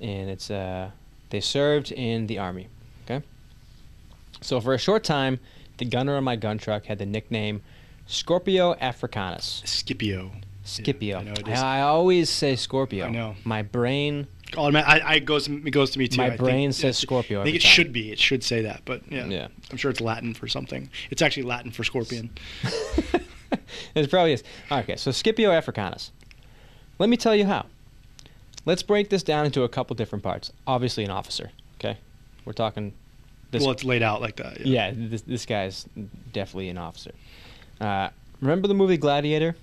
[0.00, 0.90] And it's uh,
[1.30, 2.68] they served in the army.
[3.04, 3.24] Okay.
[4.40, 5.40] So for a short time,
[5.78, 7.62] the gunner on my gun truck had the nickname
[8.06, 9.62] Scorpio Africanus.
[9.64, 10.30] Scipio.
[10.64, 11.18] Scipio.
[11.18, 11.78] I know it I.
[11.78, 13.06] I always say Scorpio.
[13.06, 13.36] I know.
[13.44, 14.26] My brain,
[14.56, 16.18] Oh, man, I, I goes it goes to me too.
[16.18, 17.40] my I think brain says Scorpio.
[17.40, 17.70] I think it time.
[17.72, 18.12] should be.
[18.12, 19.48] It should say that, but yeah, Yeah.
[19.70, 20.88] I'm sure it's Latin for something.
[21.10, 22.30] It's actually Latin for scorpion.
[23.94, 24.44] it probably is.
[24.70, 26.12] Okay, so Scipio Africanus.
[26.98, 27.66] Let me tell you how.
[28.64, 30.52] Let's break this down into a couple different parts.
[30.66, 31.50] Obviously, an officer.
[31.78, 31.98] Okay,
[32.44, 32.92] we're talking.
[33.50, 34.66] This, well, it's laid out like that.
[34.66, 35.86] yeah, this, this guy's
[36.32, 37.12] definitely an officer.
[37.80, 38.08] Uh,
[38.40, 39.54] remember the movie Gladiator?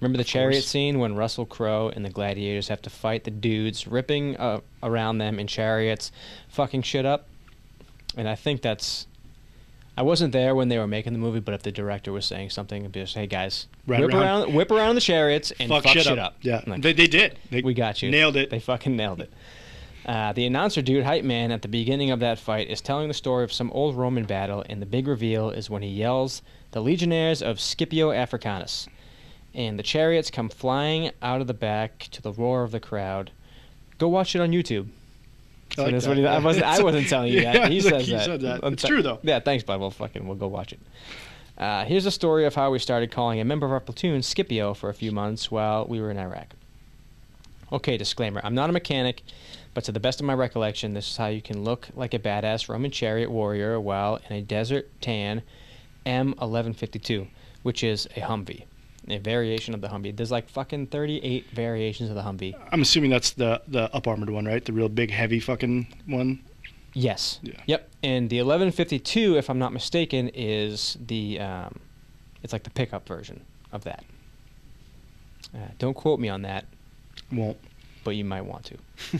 [0.00, 3.88] Remember the chariot scene when Russell Crowe and the gladiators have to fight the dudes
[3.88, 6.12] ripping uh, around them in chariots,
[6.48, 7.26] fucking shit up?
[8.16, 9.07] And I think that's,
[9.98, 12.50] I wasn't there when they were making the movie, but if the director was saying
[12.50, 14.42] something, it'd be just, "Hey guys, Right whip around.
[14.42, 16.36] around, whip around the chariots and fuck, shit, up.
[16.40, 17.36] Yeah, Like, they, they did.
[17.50, 18.08] They we got you.
[18.08, 18.48] Nailed it.
[18.48, 19.32] They fucking nailed it.
[20.06, 23.14] Uh, the announcer dude, hype man, at the beginning of that fight is telling the
[23.14, 26.80] story of some old Roman battle, and the big reveal is when he yells, "The
[26.80, 28.86] legionnaires of Scipio Africanus,"
[29.52, 33.32] and the chariots come flying out of the back to the roar of the crowd.
[33.98, 34.90] Go watch it on YouTube.
[35.76, 36.26] I like that.
[36.26, 36.64] I wasn't.
[36.66, 37.70] I wasn't telling you Yeah, that.
[37.72, 38.24] He says he that.
[38.24, 38.64] said that.
[38.64, 39.18] It's true, though.
[39.22, 39.80] Yeah, thanks, bud.
[39.80, 40.80] Well, fucking, we'll go watch it.
[41.56, 44.74] Uh, here's a story of how we started calling a member of our platoon Scipio
[44.74, 46.54] for a few months while we were in Iraq.
[47.72, 49.22] Okay, disclaimer: I'm not a mechanic,
[49.74, 52.18] but to the best of my recollection, this is how you can look like a
[52.18, 55.42] badass Roman chariot warrior while in a desert tan
[56.06, 57.26] M1152,
[57.62, 58.64] which is a Humvee,
[59.10, 60.16] a variation of the Humvee.
[60.16, 62.54] There's like fucking 38 variations of the Humvee.
[62.72, 64.64] I'm assuming that's the the up armored one, right?
[64.64, 66.40] The real big, heavy fucking one.
[66.94, 67.38] Yes.
[67.42, 67.54] Yeah.
[67.66, 67.88] Yep.
[68.02, 71.80] And the 1152, if I'm not mistaken, is the um,
[72.42, 74.04] it's like the pickup version of that.
[75.54, 76.66] Uh, don't quote me on that,
[77.32, 77.56] Won't.
[78.04, 78.78] but you might want to.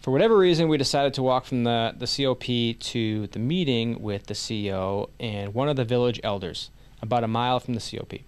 [0.00, 4.26] For whatever reason, we decided to walk from the, the COP to the meeting with
[4.26, 6.70] the CEO and one of the village elders,
[7.02, 8.20] about a mile from the COP.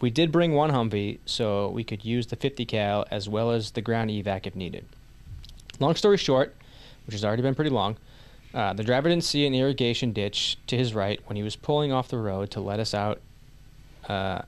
[0.00, 3.72] We did bring one Humvee, so we could use the 50 cal as well as
[3.72, 4.84] the ground evac if needed.
[5.80, 6.54] Long story short,
[7.06, 7.96] which has already been pretty long,
[8.54, 11.92] uh, the driver didn't see an irrigation ditch to his right when he was pulling
[11.92, 13.20] off the road to let us out,
[14.08, 14.42] uh,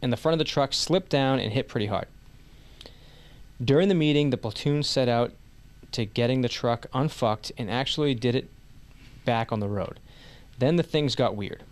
[0.00, 2.08] and the front of the truck slipped down and hit pretty hard.
[3.62, 5.32] During the meeting, the platoon set out
[5.92, 8.48] to getting the truck unfucked and actually did it
[9.24, 10.00] back on the road.
[10.58, 11.62] Then the things got weird.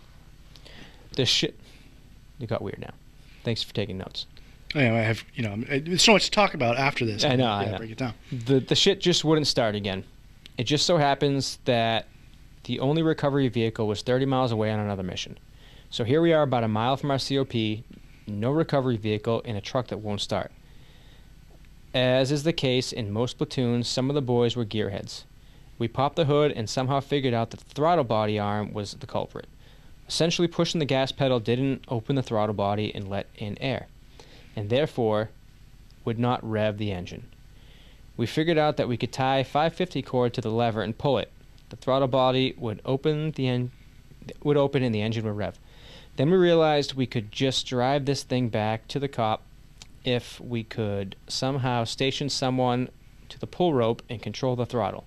[1.13, 1.59] The shit.
[2.41, 2.93] It got weird now.
[3.43, 4.25] Thanks for taking notes.
[4.75, 5.23] Oh, yeah, I have.
[5.35, 7.23] You know, there's so much to talk about after this.
[7.23, 7.77] I know, I Yeah, know.
[7.77, 8.13] break it down.
[8.31, 10.03] The the shit just wouldn't start again.
[10.57, 12.07] It just so happens that
[12.65, 15.37] the only recovery vehicle was 30 miles away on another mission.
[15.89, 17.83] So here we are about a mile from our COP,
[18.27, 20.51] no recovery vehicle in a truck that won't start.
[21.93, 25.23] As is the case in most platoons, some of the boys were gearheads.
[25.77, 29.07] We popped the hood and somehow figured out that the throttle body arm was the
[29.07, 29.47] culprit.
[30.11, 33.87] Essentially, pushing the gas pedal didn't open the throttle body and let in air,
[34.57, 35.29] and therefore
[36.03, 37.27] would not rev the engine.
[38.17, 41.31] We figured out that we could tie 550 cord to the lever and pull it.
[41.69, 43.71] The throttle body would open the en-
[44.43, 45.57] would open and the engine would rev.
[46.17, 49.41] Then we realized we could just drive this thing back to the COP
[50.03, 52.89] if we could somehow station someone
[53.29, 55.05] to the pull rope and control the throttle.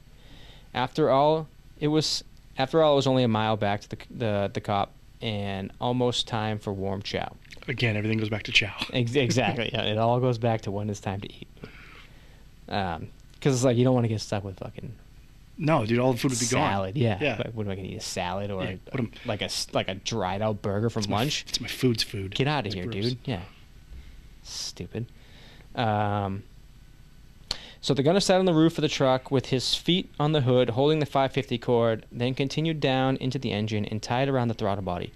[0.73, 1.49] After all,
[1.79, 2.25] it was
[2.59, 4.93] after all it was only a mile back to the the, the COP
[5.23, 7.35] and almost time for warm chow.
[7.67, 8.75] Again, everything goes back to chow.
[8.93, 9.71] Exactly.
[9.73, 11.49] yeah, it all goes back to when it's time to eat.
[12.69, 14.95] Um, because it's like you don't want to get stuck with fucking
[15.59, 16.71] No, dude, all the food would be gone.
[16.71, 16.97] salad.
[16.97, 17.19] Yeah.
[17.21, 17.37] Yeah.
[17.39, 17.97] Like, what am I gonna eat?
[17.97, 21.17] A salad or Yeah, a- like a like a dried out burger from It's my-
[21.19, 21.45] lunch?
[21.49, 22.35] It's my food's food.
[22.35, 22.95] Get out of It's here, gross.
[23.11, 23.19] dude.
[23.25, 23.41] Yeah.
[24.43, 25.07] Stupid.
[25.75, 26.43] Um.
[27.85, 30.41] So the gunner sat on the roof of the truck with his feet on the
[30.41, 34.55] hood, holding the 550 cord, then continued down into the engine and tied around the
[34.55, 35.13] throttle body.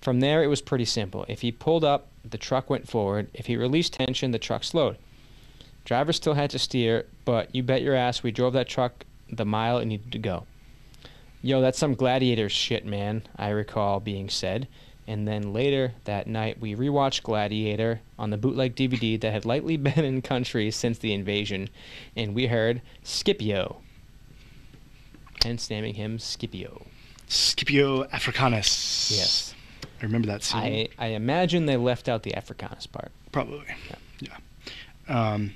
[0.00, 1.24] From there, it was pretty simple.
[1.26, 3.26] If he pulled up, the truck went forward.
[3.34, 4.98] If he released tension, the truck slowed.
[5.84, 9.44] Driver still had to steer, but you bet your ass we drove that truck the
[9.44, 10.46] mile it needed to go.
[11.42, 14.68] Yo, that's some gladiator shit, man, I recall being said.
[15.08, 19.76] And then later that night, we rewatched Gladiator on the bootleg DVD that had lightly
[19.88, 21.68] been in country since the invasion,
[22.16, 23.78] and we heard Scipio.
[25.44, 26.86] Hence naming him Scipio.
[27.28, 29.12] Scipio Africanus.
[29.14, 29.54] Yes.
[30.00, 30.60] I remember that scene.
[30.60, 33.12] I, I imagine they left out the Africanus part.
[33.32, 33.64] Probably.
[34.20, 34.28] Yeah.
[35.08, 35.32] yeah.
[35.34, 35.54] Um,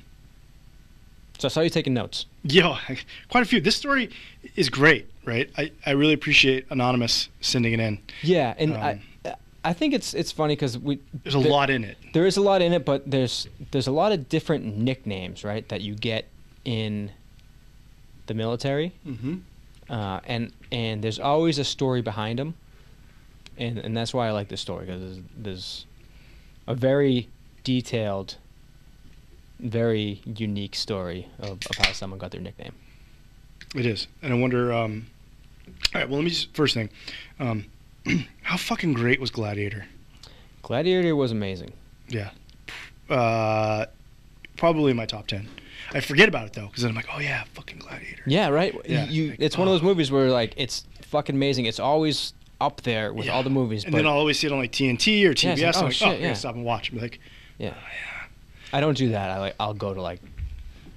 [1.38, 2.26] So I saw you taking notes.
[2.44, 2.78] Yeah,
[3.30, 3.60] quite a few.
[3.60, 4.10] This story
[4.56, 5.50] is great, right?
[5.58, 7.98] I, I really appreciate Anonymous sending it in.
[8.22, 9.00] Yeah, and Um, I
[9.62, 11.98] I think it's it's funny because we There's a there- lot in it.
[12.14, 15.68] There is a lot in it, but there's there's a lot of different nicknames, right,
[15.68, 16.26] that you get
[16.64, 17.10] in
[18.26, 19.36] the military, Mm-hmm.
[19.90, 22.54] uh, and and there's always a story behind them,
[23.58, 25.86] and and that's why I like this story because there's, there's
[26.66, 27.28] a very
[27.64, 28.36] detailed,
[29.58, 32.72] very unique story of, of how someone got their nickname.
[33.74, 34.72] It is, and I wonder.
[34.72, 35.06] Um,
[35.94, 36.88] all right, well, let me just first thing.
[37.38, 37.66] Um,
[38.42, 39.86] how fucking great was Gladiator?
[40.62, 41.72] Gladiator was amazing.
[42.08, 42.30] Yeah,
[43.08, 43.86] uh,
[44.56, 45.48] probably in my top ten.
[45.92, 48.22] I forget about it though, because then I'm like, oh yeah, fucking Gladiator.
[48.26, 48.74] Yeah, right.
[48.84, 49.86] Yeah, you, like, it's one of those oh.
[49.86, 51.66] movies where like it's fucking amazing.
[51.66, 53.32] It's always up there with Yeah.
[53.32, 53.84] all the movies.
[53.84, 55.52] And but then I'll always see it on like TNT or Yeah, TBS.
[55.52, 56.32] it's like, I'm oh, like, shit, oh, yeah.
[56.34, 56.92] stop and watch.
[56.92, 57.18] I'm like,
[57.58, 57.68] Yeah.
[57.68, 58.26] yeah.
[58.72, 59.30] I don't do that.
[59.30, 60.20] I like I'll go to like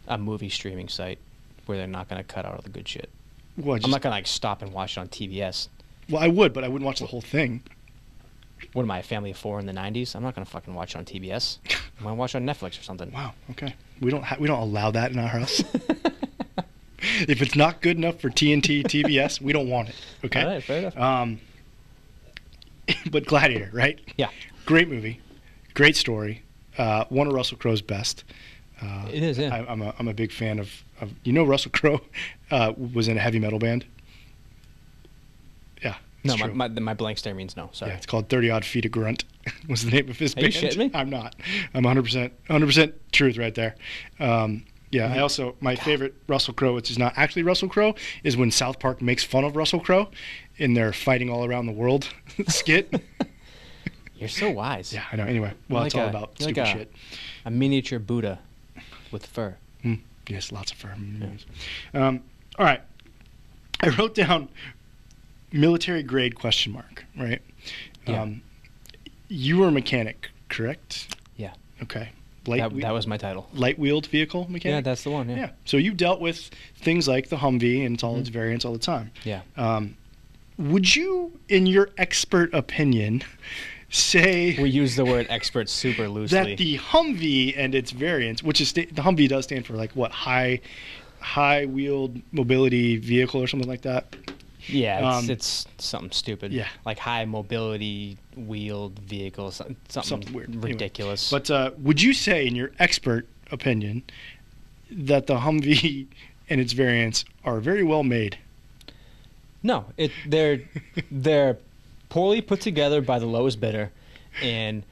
[0.07, 1.19] a movie streaming site
[1.65, 3.09] where they're not gonna cut out all the good shit.
[3.57, 5.69] I I'm not gonna like stop and watch it on TBS.
[6.09, 7.63] Well, I would, but I wouldn't watch the whole thing.
[8.73, 10.15] What am I, a family of four in the '90s?
[10.15, 11.57] I'm not gonna fucking watch it on TBS.
[11.99, 13.11] I'm gonna watch it on Netflix or something.
[13.11, 13.33] Wow.
[13.51, 13.75] Okay.
[14.01, 15.61] We don't ha- we don't allow that in our house.
[16.99, 19.95] if it's not good enough for TNT, TBS, we don't want it.
[20.25, 20.41] Okay.
[20.41, 20.97] All right, fair enough.
[20.97, 21.39] Um,
[23.11, 23.99] but Gladiator, right?
[24.17, 24.29] Yeah.
[24.65, 25.19] Great movie,
[25.73, 26.41] great story.
[26.77, 28.23] Uh, one of Russell Crowe's best.
[28.81, 29.53] Uh, It is, yeah.
[29.53, 30.69] I, I'm a I'm a big fan of,
[31.01, 32.01] of you know Russell Crowe
[32.51, 33.85] uh, was in a heavy metal band.
[35.83, 35.95] Yeah.
[36.23, 37.69] no, my, my my blank stare means no.
[37.73, 37.91] Sorry.
[37.91, 39.25] Yeah, it's called 30 Odd Feet of Grunt.
[39.69, 40.55] was the name of his Are you band.
[40.55, 40.91] shitting me?
[40.93, 41.35] I'm not.
[41.73, 43.75] I'm 100% 100% truth right there.
[44.19, 45.13] Um, yeah, Mm-hmm.
[45.15, 48.79] I also my favorite Russell Crowe, which is not actually Russell Crowe, is when South
[48.79, 50.09] Park makes fun of Russell Crowe
[50.57, 52.07] in their fighting all around the world
[52.47, 52.93] skit.
[54.15, 54.93] You're so wise.
[54.93, 55.25] yeah, I know.
[55.25, 56.93] Anyway, well, You're it's like all a- about you're like stupid a- shit.
[57.45, 58.39] A miniature Buddha
[59.11, 59.57] with fur.
[59.83, 61.37] Mm, yes, lots of firm.
[61.93, 62.21] Um,
[62.57, 62.81] all right,
[63.81, 64.47] I wrote down
[65.53, 67.05] military grade question mark.
[67.17, 67.41] Right.
[68.07, 68.21] Yeah.
[68.23, 68.41] Um,
[69.29, 71.15] you were a mechanic, correct?
[71.37, 71.53] Yeah.
[71.83, 72.09] Okay.
[72.45, 73.47] Light That, that was my title.
[73.53, 74.77] light wheeled vehicle mechanic.
[74.77, 75.29] Yeah, that's the one.
[75.29, 75.35] Yeah.
[75.37, 75.49] yeah.
[75.63, 78.33] So you dealt with things like the Humvee and all its Mm-hmm.
[78.37, 79.11] variants all the time.
[79.23, 79.41] Yeah.
[79.55, 79.95] Um,
[80.57, 83.23] would you, in your expert opinion,
[83.89, 86.37] say We use the word expert super loosely.
[86.37, 90.11] that the Humvee and its variants, which is the Humvee does stand for like what
[90.11, 90.59] high,
[91.21, 94.15] high wheeled mobility vehicle or something like that.
[94.67, 96.51] Yeah, it's, um, it's something stupid.
[96.51, 96.67] yeah.
[96.85, 100.49] Like high mobility wheeled vehicles, something, something, weird.
[100.49, 100.71] Anyway.
[100.71, 101.29] ridiculous.
[101.29, 104.03] But uh, would you say, in your expert opinion,
[104.91, 106.07] that the Humvee
[106.49, 108.37] and its variants are very well made?
[109.63, 110.59] no, it they're
[111.09, 111.57] they're
[112.09, 113.91] poorly put together by the lowest bidder,
[114.41, 114.83] and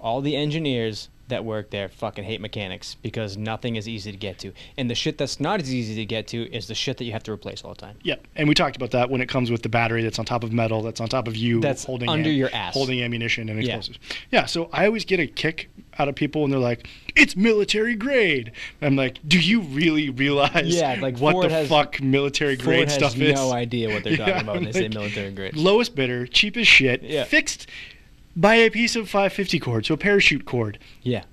[0.00, 4.38] all the engineers that work there fucking hate mechanics because nothing is easy to get
[4.40, 7.04] to, and the shit that's not as easy to get to is the shit that
[7.04, 7.96] you have to replace all the time.
[8.02, 10.44] Yeah, and we talked about that when it comes with the battery that's on top
[10.44, 12.74] of metal, that's on top of you, That's holding under am- your ass.
[12.74, 13.98] holding ammunition and explosives.
[14.30, 14.46] Yeah.
[14.46, 18.52] so I always get a kick out of people when they're like, "It's military grade."
[18.80, 22.64] I'm like, "Do you really realize Yeah, like what Ford the has- fuck military Ford
[22.66, 25.56] grade stuff no is?" idea what they're talking Yeah, about when they say military grade.
[25.56, 27.24] Lowest bidder, cheap as shit, Yeah.
[27.24, 27.66] fixed
[28.40, 30.78] by a piece of 550 cord, so a parachute cord.
[31.02, 31.24] Yeah.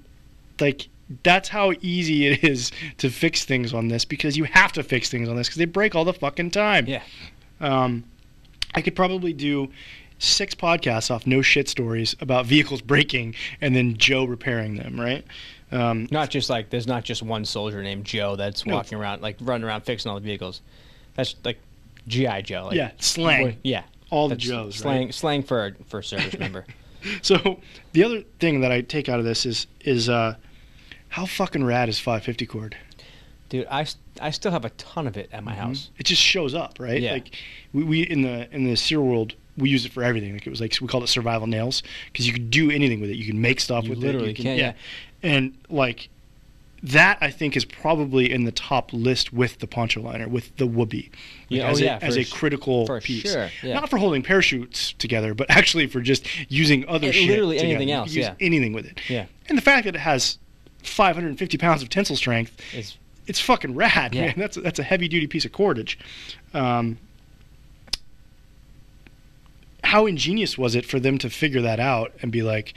[0.59, 0.89] Like
[1.23, 5.09] that's how easy it is to fix things on this because you have to fix
[5.09, 6.85] things on this because they break all the fucking time.
[6.85, 7.01] Yeah.
[7.61, 8.03] Um,
[8.75, 9.69] I could probably do
[10.19, 15.23] six podcasts off no shit stories about vehicles breaking and then Joe repairing them, right?
[15.71, 18.75] Um, Not just like there's not just one soldier named Joe that's No.
[18.75, 20.61] walking around like running around fixing all the vehicles.
[21.15, 21.59] That's like
[22.07, 22.65] GI Joe.
[22.67, 23.57] Like, yeah, slang.
[23.63, 23.83] yeah.
[24.09, 25.13] All the Joes, Slang right?
[25.13, 26.65] slang for a, for a service member.
[27.21, 27.59] So
[27.93, 30.35] the other thing that I take out of this is is uh,
[31.09, 32.77] how fucking rad is 550 cord?
[33.49, 33.87] Dude, I,
[34.19, 35.89] I still have a ton of it at my house.
[35.97, 37.01] It just shows up, right?
[37.01, 37.13] Yeah.
[37.13, 37.35] Like
[37.71, 40.33] we, we in the in the SERE world, we use it for everything.
[40.33, 41.81] Like it was like we called it survival nails
[42.11, 43.15] because you could do anything with it.
[43.15, 44.39] You can make stuff You with literally it.
[44.39, 44.73] You can, yeah.
[45.23, 46.09] And like
[46.83, 50.67] that, I think is probably in the top list with the poncho liner, with the
[50.67, 51.09] woobie.
[51.49, 53.31] Yeah, as oh a, as a critical piece.
[53.31, 53.73] sure, yeah.
[53.73, 57.29] Not for holding parachutes together, but actually for just using other And shit.
[57.29, 58.35] literally anything You else, use yeah.
[58.39, 58.99] anything with it.
[59.09, 59.25] Yeah.
[59.49, 60.37] And the fact that it has
[60.83, 64.27] 550 pounds of tensile strength It's it's fucking rad, Yeah.
[64.27, 64.33] man.
[64.37, 65.97] That's that's a heavy duty piece of cordage.
[66.53, 66.97] Um,
[69.83, 72.73] how ingenious was it for them to figure that out and be like,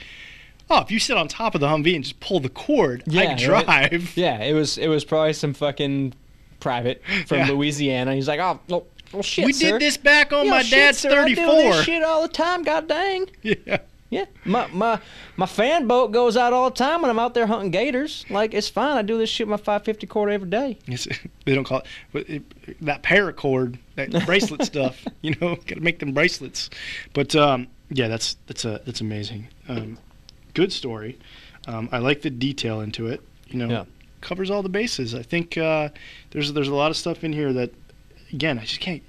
[0.71, 3.11] oh, if you sit on top of the Humvee and just pull the cord, I
[3.11, 3.65] Yeah, can right.
[3.91, 4.11] drive.
[4.17, 6.13] yeah, it was it was probably some fucking
[6.59, 7.49] private from Yeah.
[7.49, 8.15] Louisiana.
[8.15, 9.71] He's like, "Oh, well, well shit, we sir.
[9.73, 11.73] did this back on my shit, dad's sir, I do 34.
[11.73, 13.29] this shit all the time, god dang.
[13.43, 13.79] Yeah.
[14.09, 14.99] Yeah, my my
[15.37, 18.25] my fan boat goes out all the time when I'm out there hunting gators.
[18.29, 18.97] Like it's fine.
[18.97, 20.77] I do this shit with my 550 cord every day.
[20.85, 21.07] It's,
[21.45, 21.81] they don't call
[22.13, 22.43] it, it
[22.85, 25.01] that paracord, that bracelet stuff.
[25.21, 26.69] You know, got to make them bracelets.
[27.13, 29.47] But um, yeah, that's that's a that's amazing.
[29.69, 29.97] Um,
[30.53, 31.17] good story.
[31.67, 33.21] Um, I like the detail into it.
[33.47, 33.85] You know, Yeah.
[34.21, 35.13] covers all the bases.
[35.15, 35.89] I think uh,
[36.31, 37.71] there's there's a lot of stuff in here that,
[38.33, 39.03] again, I just can't.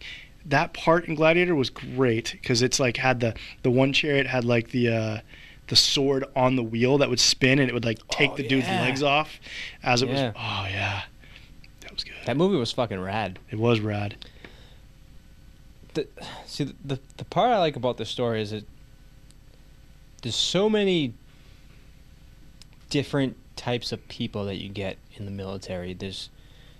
[0.47, 4.45] That part in Gladiator was great because it's like had the the one chariot had
[4.45, 4.88] like the.
[4.88, 5.18] Uh,
[5.68, 8.47] the sword on the wheel that would spin and it would like take Oh, the
[8.47, 8.82] dude's yeah.
[8.82, 9.38] legs off
[9.82, 10.26] as it Yeah.
[10.26, 10.34] was.
[10.36, 11.03] Oh yeah,
[11.80, 12.12] that was good.
[12.26, 13.38] That movie was fucking rad.
[13.51, 14.16] It was rad.
[15.95, 16.07] the,
[16.47, 18.64] see the, the the part I like about this story is that
[20.22, 21.14] there's so many
[22.93, 25.95] different types of people that you get in the military.
[25.95, 26.28] There's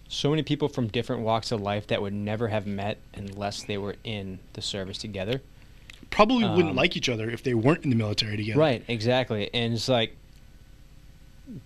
[0.09, 3.79] so many people from different walks of life that would never have met unless they
[3.79, 5.41] were in the service together.
[6.11, 8.61] Probably wouldn't Um, like each other if they weren't in the military together.
[8.61, 9.49] Right, exactly.
[9.55, 10.15] And it's like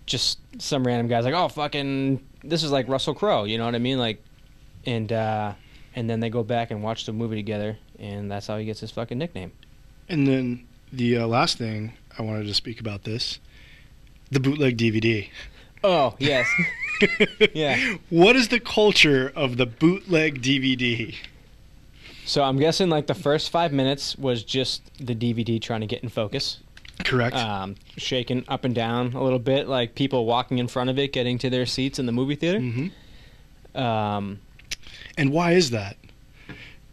[0.06, 3.74] just some random guy's like, "Oh, fucking this is like Russell Crowe," you know what
[3.74, 3.98] I mean?
[3.98, 4.22] Like
[4.84, 5.54] and uh
[5.96, 8.78] and then they go back and watch the movie together, and that's how he gets
[8.78, 9.50] his fucking nickname.
[10.08, 13.40] And then the uh, last thing I wanted to speak about this,
[14.30, 15.28] the bootleg DVD.
[15.84, 16.46] Oh yes,
[17.54, 17.96] yeah.
[18.10, 21.14] What is the culture of the bootleg DVD?
[22.24, 26.02] So I'm guessing like the first five minutes was just the DVD trying to get
[26.02, 26.58] in focus,
[27.04, 27.36] Correct.
[27.36, 31.12] um, shaking up and down a little bit, like people walking in front of it,
[31.12, 32.58] getting to their seats in the movie theater.
[32.58, 33.80] Mm-hmm.
[33.80, 34.40] Um,
[35.16, 35.96] And why is that?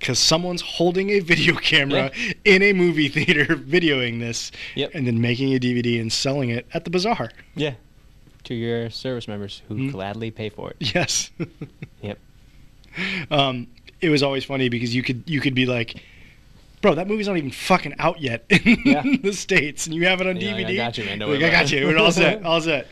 [0.03, 2.11] Because someone's holding a video camera
[2.43, 4.91] in a movie theater, videoing this, Yep.
[4.93, 7.31] and then making a DVD and selling it at the bazaar.
[7.55, 7.75] yeah,
[8.43, 9.91] to your service members who Mhm.
[9.93, 10.75] gladly pay for it.
[10.93, 11.31] Yes.
[12.01, 12.19] Yep.
[13.31, 13.67] Um,
[14.01, 16.03] it was always funny because you could you could be like,
[16.81, 19.03] bro, that movie's not even fucking out yet in Yeah.
[19.21, 20.65] the states, and you have it on Yeah, DVD.
[20.71, 21.19] I got you, man.
[21.19, 21.87] Like, I got you.
[21.87, 22.43] We're all set.
[22.43, 22.87] All set.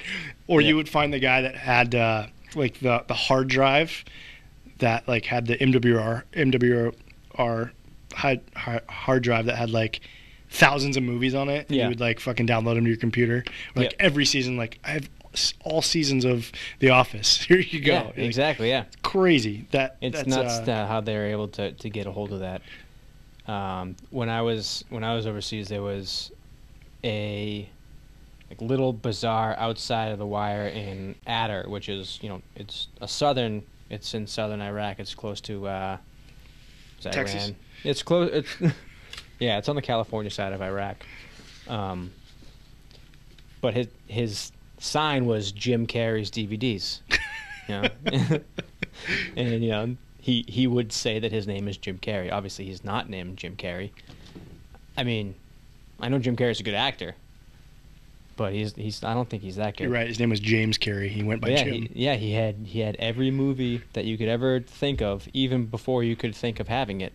[0.47, 0.70] Or Yeah.
[0.70, 4.05] you would find the guy that had uh, like the the hard drive
[4.82, 7.72] that like had the MWR MWR
[8.14, 8.42] hard,
[8.90, 10.02] hard drive that had like
[10.50, 11.72] thousands of movies on it.
[11.72, 11.84] Yeah.
[11.84, 13.44] You would like fucking download them to your computer.
[13.76, 13.96] Like Yep.
[14.00, 15.10] every season, like I have
[15.64, 17.38] all seasons of The Office.
[17.44, 17.94] Here you go.
[17.94, 18.70] Yeah, Like, exactly.
[18.70, 18.86] Yeah.
[19.02, 19.66] Crazy.
[19.72, 22.40] That It's that's, nuts uh, that how they're able to, to get a hold of
[22.40, 22.62] that.
[23.48, 26.32] Um, when I was when I was overseas, there was
[27.04, 27.68] a
[28.50, 33.08] like little bazaar outside of the wire in Adder, which is you know it's a
[33.08, 33.64] southern.
[33.92, 35.00] It's in southern Iraq.
[35.00, 35.98] It's close to uh,
[37.02, 37.44] Texas?
[37.44, 37.56] Iran.
[37.84, 38.30] It's close.
[38.32, 38.56] It's
[39.39, 39.58] yeah.
[39.58, 41.06] It's on the California side of Iraq.
[41.68, 42.12] Um,
[43.60, 47.02] but his his sign was Jim Carrey's DVDs.
[47.68, 47.89] You know?
[49.36, 52.32] and you know he he would say that his name is Jim Carrey.
[52.32, 53.92] Obviously, he's not named Jim Carrey.
[54.96, 55.36] I mean,
[56.00, 57.16] I know Jim Carrey's a good actor,
[58.36, 59.86] but he's he's I don't think he's that good.
[59.86, 60.08] You're right.
[60.08, 61.10] His name was James Carey.
[61.10, 61.74] He went by yeah, Jim.
[61.74, 65.66] he, yeah, he had he had every movie that you could ever think of, even
[65.66, 67.14] before you could think of having it.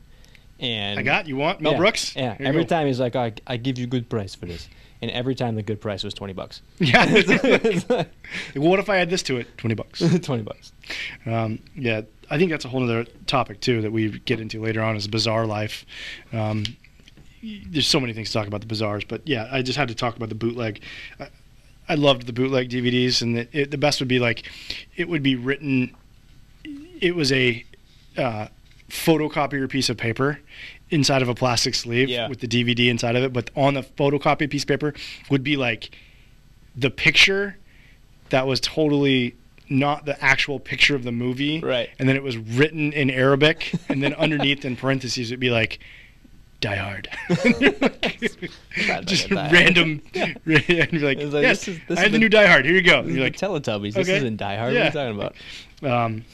[0.58, 1.36] And I got you.
[1.36, 2.16] Want Mel yeah, Brooks?
[2.16, 2.34] Yeah.
[2.36, 4.68] Here Every time he's like, I, I give you good price for this,
[5.02, 6.62] and every time the good price was twenty bucks.
[6.78, 7.04] Yeah.
[7.88, 8.06] Like, well,
[8.70, 9.58] what if I add this to it?
[9.58, 10.00] Twenty bucks.
[10.20, 10.72] twenty bucks.
[11.26, 14.82] Um, yeah, I think that's a whole other topic too that we get into later
[14.82, 15.84] on is bazaar life.
[16.32, 16.64] Um,
[17.68, 19.94] there's so many things to talk about the bazaars, but yeah, I just had to
[19.94, 20.80] talk about the bootleg.
[21.20, 21.28] I,
[21.88, 24.50] I loved the bootleg DVDs, and it, it, the best would be like
[24.96, 25.94] it would be written.
[27.00, 27.64] It was a
[28.16, 28.48] uh,
[28.88, 30.40] photocopier piece of paper
[30.90, 32.28] inside of a plastic sleeve Yeah.
[32.28, 34.94] with the DVD inside of it, but on the photocopied piece of paper
[35.30, 35.90] would be like
[36.76, 37.56] the picture
[38.30, 39.34] that was totally
[39.68, 41.60] not the actual picture of the movie.
[41.60, 41.90] Right.
[41.98, 45.80] And then it was written in Arabic, and then underneath in parentheses it'd be like,
[46.60, 47.08] Die Hard.
[49.04, 50.02] Just random.
[50.14, 50.58] and you're
[51.02, 52.64] like, like, yes, this is- this I have the new Die Hard.
[52.64, 53.00] Here you go.
[53.00, 53.94] And You're you're like, Teletubbies.
[53.94, 54.16] This okay.
[54.18, 54.72] isn't Die Hard.
[54.74, 54.86] Yeah.
[54.86, 55.34] What are you talking
[55.88, 56.04] about?
[56.04, 56.24] um,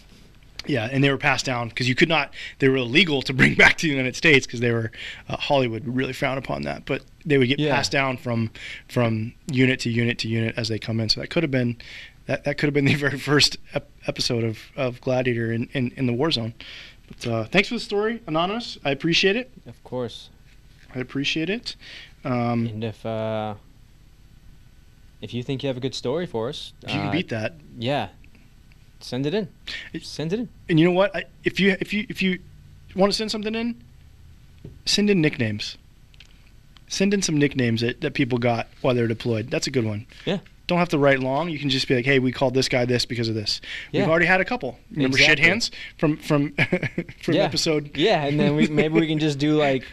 [0.64, 2.33] yeah, and they were passed down because you could not.
[2.61, 4.93] They were illegal to bring back to the United States because they were
[5.29, 6.85] uh, Hollywood really frowned upon that.
[6.85, 7.75] But they would get Yeah.
[7.75, 8.51] passed down from
[8.89, 11.09] from unit to unit to unit as they come in.
[11.09, 11.79] So that could have been
[12.27, 15.91] that, that could have been the very first ep- episode of, of Gladiator in, in,
[15.97, 16.55] in the war zone.
[17.20, 18.78] But uh, thanks for the story, anonymous.
[18.84, 19.50] I appreciate it.
[19.66, 20.30] Of course.
[20.94, 21.76] I appreciate it.
[22.24, 23.54] Um, And if uh,
[25.20, 27.28] if you think you have a good story for us, if you can uh, beat
[27.28, 28.08] that, yeah,
[29.00, 29.48] send it in.
[30.02, 30.48] Send it in.
[30.68, 31.14] and you know what?
[31.14, 32.38] I, if you if you if you
[32.96, 33.82] want to send something in,
[34.84, 35.76] send in nicknames.
[36.88, 39.48] Send in some nicknames that, that people got while they're deployed.
[39.50, 40.06] That's a good one.
[40.26, 40.40] Yeah.
[40.73, 41.51] Don't have to write long.
[41.51, 43.61] You can just be like, "Hey, we called this guy this because of this."
[43.91, 44.01] Yeah.
[44.03, 44.79] We've already had a couple.
[44.91, 45.43] Remember Exactly.
[45.43, 46.55] shit hands from from
[47.23, 47.43] from Yeah.
[47.43, 47.91] episode.
[47.95, 49.85] Yeah, and then we maybe we can just do like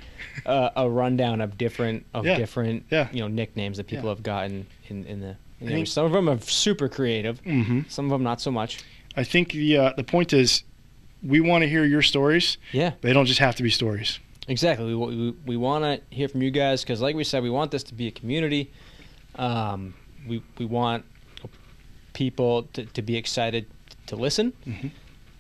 [0.46, 2.38] uh, a rundown of different of Yeah.
[2.38, 5.36] different you know nicknames that people have gotten in in the.
[5.60, 7.40] You know, think- some of them are super creative.
[7.42, 8.78] hmm Some of them not so much.
[9.18, 10.64] I think the uh, the point is,
[11.22, 12.58] we want to hear your stories.
[12.72, 12.94] Yeah.
[13.02, 14.20] They don't just have to be stories.
[14.48, 14.86] Exactly.
[14.96, 17.72] We, we, we want to hear from you guys because, like we said, we want
[17.72, 18.72] this to be a community.
[19.36, 19.94] Um,
[20.28, 21.06] we, we want
[22.14, 23.66] people to, to be excited
[24.08, 24.54] to listen.
[24.66, 24.92] Mhm.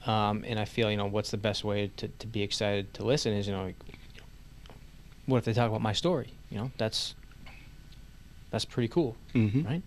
[0.07, 3.03] Um, and I feel, you know, what's the best way to, to be excited to
[3.03, 3.75] listen is, you know, like,
[5.25, 6.33] what if they talk about my story?
[6.49, 7.15] You know, that's
[8.49, 9.15] that's pretty cool.
[9.35, 9.63] Mm-hmm.
[9.67, 9.83] Right.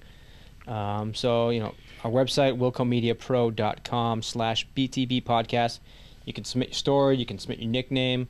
[0.69, 1.75] Um, so, you know,
[2.05, 5.81] our website, wilcomediapro.com slash BTB podcast.
[6.25, 7.17] You can submit your story.
[7.17, 8.29] You can submit your nickname.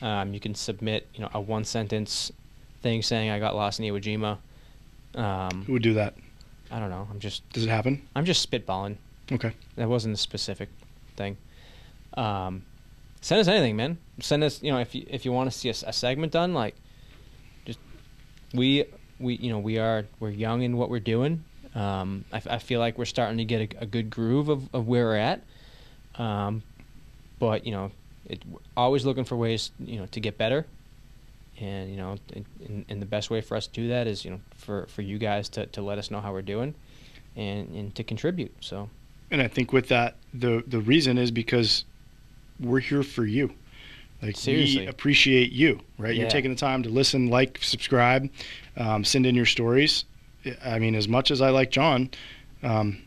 [0.00, 2.30] Um, you can submit, you know, a one sentence
[2.82, 4.38] thing saying I got lost in Iwo Jima.
[5.14, 6.14] Um, Who would do that?
[6.70, 7.06] I don't know.
[7.10, 8.02] I'm just, Does it happen?
[8.16, 8.96] I'm just spitballing.
[9.30, 9.52] Okay.
[9.76, 10.68] That wasn't a specific
[11.16, 11.36] thing.
[12.14, 12.62] Um,
[13.20, 13.98] send us anything, man.
[14.20, 16.74] Send us, you know, if you if you want to see a segment done, like,
[17.64, 17.78] just
[18.52, 18.84] we
[19.18, 21.44] we you know we are we're young in what we're doing.
[21.74, 24.86] Um, I, I feel like we're starting to get a, a good groove of, of
[24.86, 25.42] where we're at.
[26.16, 26.62] Um,
[27.38, 27.92] but you know,
[28.26, 28.42] it
[28.76, 30.66] always looking for ways you know to get better,
[31.62, 34.32] and you know, and, and the best way for us to do that is you
[34.32, 36.74] know for for you guys to to let us know how we're doing,
[37.36, 38.52] and and to contribute.
[38.60, 38.90] So
[39.30, 41.84] And I think with that, the the reason is because
[42.60, 43.54] we're here for you.
[44.20, 44.82] Like Seriously.
[44.82, 46.14] we appreciate you, right?
[46.14, 48.30] You're taking the time to listen, like, subscribe,
[48.76, 50.04] um, send in your stories.
[50.64, 52.08] I mean, as much as I like John,
[52.62, 53.02] um,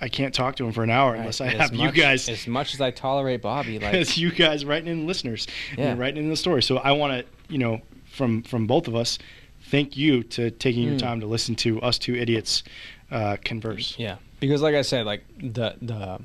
[0.00, 2.46] I can't talk to him for an hour unless I As have you guys, As
[2.46, 5.46] much as I tolerate Bobby, like as you guys writing in listeners,
[5.76, 5.90] Yeah.
[5.90, 6.62] and writing in the story.
[6.62, 7.80] So I want to, you know,
[8.10, 9.18] from from both of us,
[9.64, 10.98] thank you to taking your Mm.
[11.00, 12.62] time to listen to us two idiots
[13.10, 13.94] uh, converse.
[13.98, 16.18] Yeah, because like I said, like the the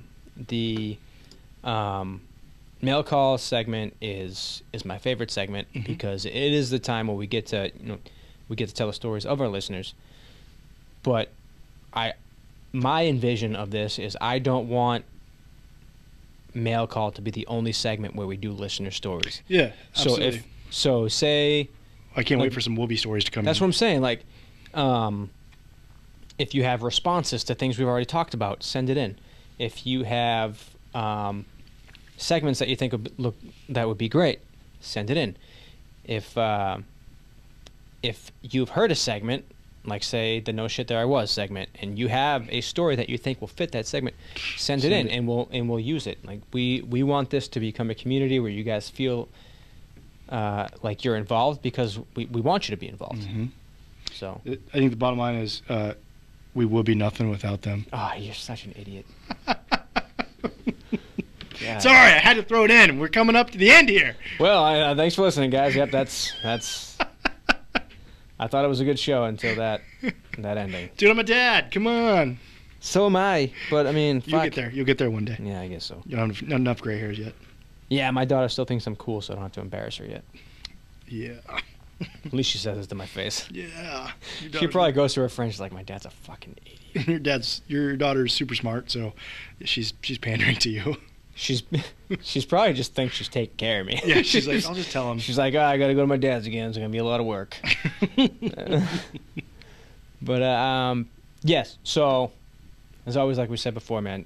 [0.48, 0.98] the
[1.64, 2.22] um,
[2.82, 5.86] mail call segment is is my favorite segment Mhm.
[5.86, 7.98] because it is the time where we get to you know
[8.48, 9.94] we get to tell the stories of our listeners.
[11.04, 11.30] But
[11.94, 12.14] I
[12.76, 15.06] my envision of this is I don't want
[16.54, 19.42] mail call to be the only segment where we do listener stories.
[19.48, 20.32] Yeah, Absolutely.
[20.32, 21.70] So if so, say
[22.16, 23.46] I can't wait for some woobie stories to come.
[23.46, 23.64] That's in.
[23.64, 24.02] what I'm saying.
[24.02, 24.24] Like,
[24.74, 25.30] um,
[26.38, 29.18] if you have responses to things we've already talked about, send it in.
[29.58, 30.62] If you have
[30.94, 31.46] um,
[32.18, 33.36] segments that you think would be- look
[33.70, 34.40] that would be great,
[34.82, 35.38] send it in.
[36.04, 36.80] If uh,
[38.04, 39.46] if you've heard a segment,
[39.88, 43.10] like say the No Shit There I Was segment, and you have a story that
[43.10, 44.16] you think will fit that segment,
[44.58, 45.12] send, it in, it.
[45.12, 46.24] and we'll and we'll use it.
[46.26, 49.28] Like we we want this to become a community where you guys feel.
[50.28, 53.22] Uh, like you're involved because we, we want you to be involved.
[53.28, 53.50] Mhm.
[54.12, 55.94] So, I think the bottom line is uh,
[56.56, 57.86] we would be nothing without them.
[57.94, 59.06] oh, you're such an idiot.
[61.62, 61.82] God.
[61.82, 63.00] Sorry, I had to throw it in.
[63.00, 64.16] We're coming up to the end here.
[64.40, 65.76] Well, I, uh, thanks for listening, guys.
[65.76, 66.98] Yep, that's that's.
[68.40, 69.82] I thought it was a good show until that
[70.40, 70.90] that ending.
[70.98, 71.72] Dude, I'm a dad.
[71.72, 72.38] Come on.
[72.80, 74.70] So am I, but I mean, You'll get there.
[74.72, 75.38] You'll get there one day.
[75.42, 76.04] Yeah, I guess so.
[76.06, 77.34] You don't have not enough gray hairs yet.
[77.90, 80.24] Yeah, my daughter still thinks I'm cool, so I don't have to embarrass her yet.
[81.08, 81.34] Yeah.
[82.26, 83.48] At least she says this to my face.
[83.52, 84.12] Yeah.
[84.60, 85.54] She probably goes to her friends.
[85.54, 89.14] She's like, "My dad's a fucking idiot." Your dad's your daughter's super smart, so
[89.64, 90.98] she's she's pandering to you.
[91.38, 91.64] She's
[92.22, 94.02] she's probably just thinks she's taking care of me.
[94.04, 95.20] Yeah, she's like, I'll just tell him.
[95.20, 96.70] She's like, oh, I got to go to my dad's again.
[96.70, 97.58] It's gonna be a lot of work.
[100.22, 101.10] but uh, um,
[101.44, 101.78] yes.
[101.84, 102.32] So,
[103.06, 104.26] as always, like we said before, man,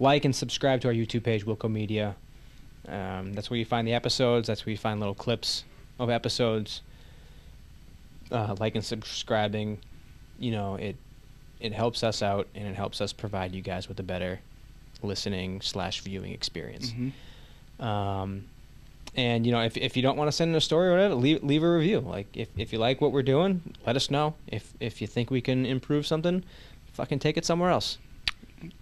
[0.00, 2.16] like and subscribe to our YouTube page, Wilco Media.
[2.88, 4.48] Um, that's where you find the episodes.
[4.48, 5.64] That's where you find little clips
[6.00, 6.82] of episodes.
[8.32, 9.78] Uh, like and subscribing,
[10.40, 10.96] you know, it
[11.60, 14.40] it helps us out and it helps us provide you guys with a better
[15.04, 16.92] listening slash viewing experience.
[16.92, 17.12] Mhm.
[17.84, 18.44] Um,
[19.16, 21.14] and you know, if, if you don't want to send in a story or whatever,
[21.14, 22.00] leave leave a review.
[22.00, 24.34] Like if, if you like what we're doing, let us know.
[24.48, 26.44] If if you think we can improve something,
[26.92, 27.98] fucking take it somewhere else.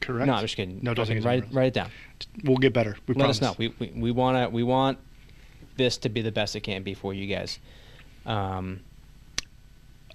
[0.01, 0.27] Correct.
[0.27, 0.79] No, I'm just kidding.
[0.83, 1.91] No, don't Fucking take it write write it down.
[2.45, 2.97] We'll get better.
[3.07, 3.39] We let promise.
[3.39, 3.55] us know.
[3.59, 4.99] We we, we wanna we want
[5.77, 7.59] this to be the best it can be for you guys.
[8.25, 8.81] Um,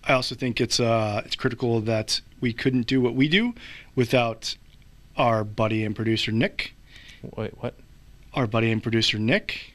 [0.04, 3.54] I also think it's uh it's critical that we couldn't do what we do
[3.96, 4.56] without
[5.18, 6.74] our buddy and producer Nick.
[7.36, 7.74] wait, what?
[8.34, 9.74] Our buddy and producer Nick.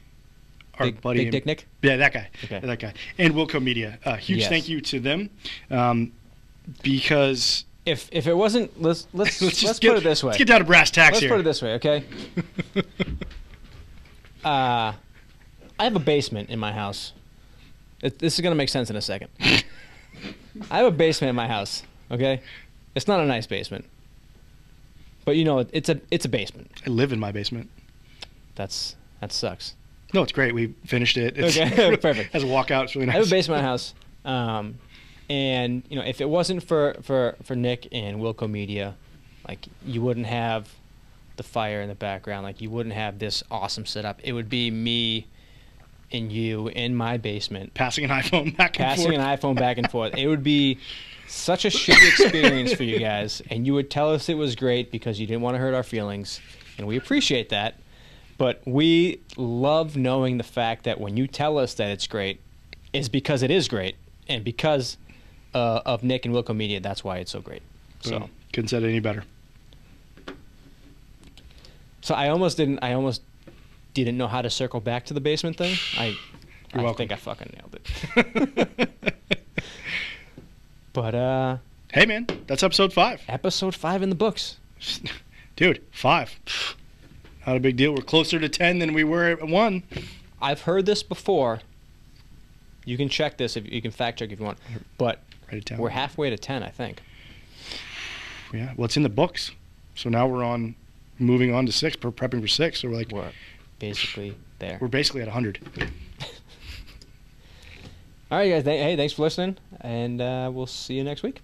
[0.79, 1.67] Our Big, buddy Big and- Dick Nick.
[1.81, 2.29] Yeah, that guy.
[2.45, 2.59] Okay.
[2.59, 2.93] That guy.
[3.17, 3.99] And Wilco Media.
[4.03, 4.49] Uh, huge Yes.
[4.49, 5.29] thank you to them.
[5.69, 6.11] Um,
[6.81, 10.29] because If if it wasn't, let's let's let's, just put it this way.
[10.29, 11.29] Let's get down to brass tacks Let's here.
[11.29, 12.03] put it this way, okay?
[14.45, 14.93] uh,
[15.79, 17.13] I have a basement in my house.
[18.01, 19.29] It, this is gonna make sense in a second.
[20.71, 21.83] I have a basement in my house.
[22.11, 22.41] Okay,
[22.95, 23.85] it's not a nice basement,
[25.25, 26.71] but you know it, it's a it's a basement.
[26.85, 27.69] I live in my basement.
[28.55, 29.75] That's that sucks.
[30.13, 30.53] No, it's great.
[30.53, 31.37] We finished it.
[31.37, 32.35] It's Okay, perfect.
[32.35, 32.83] As a walkout.
[32.83, 33.15] It's really nice.
[33.15, 33.93] I have a basement in my house,
[34.25, 34.77] um,
[35.29, 38.95] and you know if it wasn't for for for Nick and Wilco Media,
[39.47, 40.69] like you wouldn't have
[41.35, 42.43] the fire in the background.
[42.43, 44.19] Like you wouldn't have this awesome setup.
[44.23, 45.27] It would be me
[46.11, 49.17] and you in my basement Passing an iPhone back and passing forth.
[49.17, 50.15] an iPhone back and forth.
[50.15, 50.77] It would be
[51.33, 54.91] such a shitty experience for you guys, and you would tell us it was great
[54.91, 56.39] because you didn't want to hurt our feelings,
[56.77, 57.75] and we appreciate that.
[58.37, 62.39] But we love knowing the fact that when you tell us that it's great,
[62.93, 63.95] is because it is great,
[64.27, 64.97] and because
[65.53, 67.61] uh, of Nick and Wilco Media, that's why it's so great.
[68.01, 68.29] So, Boom.
[68.51, 69.23] couldn't said any better.
[72.01, 72.79] so I almost didn't.
[72.81, 73.21] I almost
[73.93, 75.75] didn't know how to circle back to the basement thing.
[75.97, 76.17] I,
[76.73, 77.07] You're I welcome.
[77.07, 78.89] think I fucking nailed it.
[80.93, 81.57] But uh,
[81.91, 83.21] hey man, that's episode five.
[83.27, 84.57] episode five in the books.
[85.55, 86.35] Dude, five.
[87.45, 87.91] Not a big deal.
[87.93, 89.83] We're closer to ten than we were at one.
[90.41, 91.59] I've heard this before.
[92.85, 94.57] You can check this if you can fact check if you want,
[94.97, 95.79] but Write it down.
[95.79, 97.01] we're halfway to ten, I think.
[98.53, 98.71] Yeah.
[98.77, 99.49] Well, it's in the books.
[99.95, 100.75] So now we're on,
[101.17, 101.97] moving on to six.
[101.99, 102.81] We're prepping for six.
[102.81, 103.31] So we're like We're
[103.79, 104.77] basically there.
[104.79, 105.57] We're basically at 100.
[108.33, 108.63] All right, guys.
[108.65, 111.43] Hey, thanks for listening, and uh, we'll see you next week.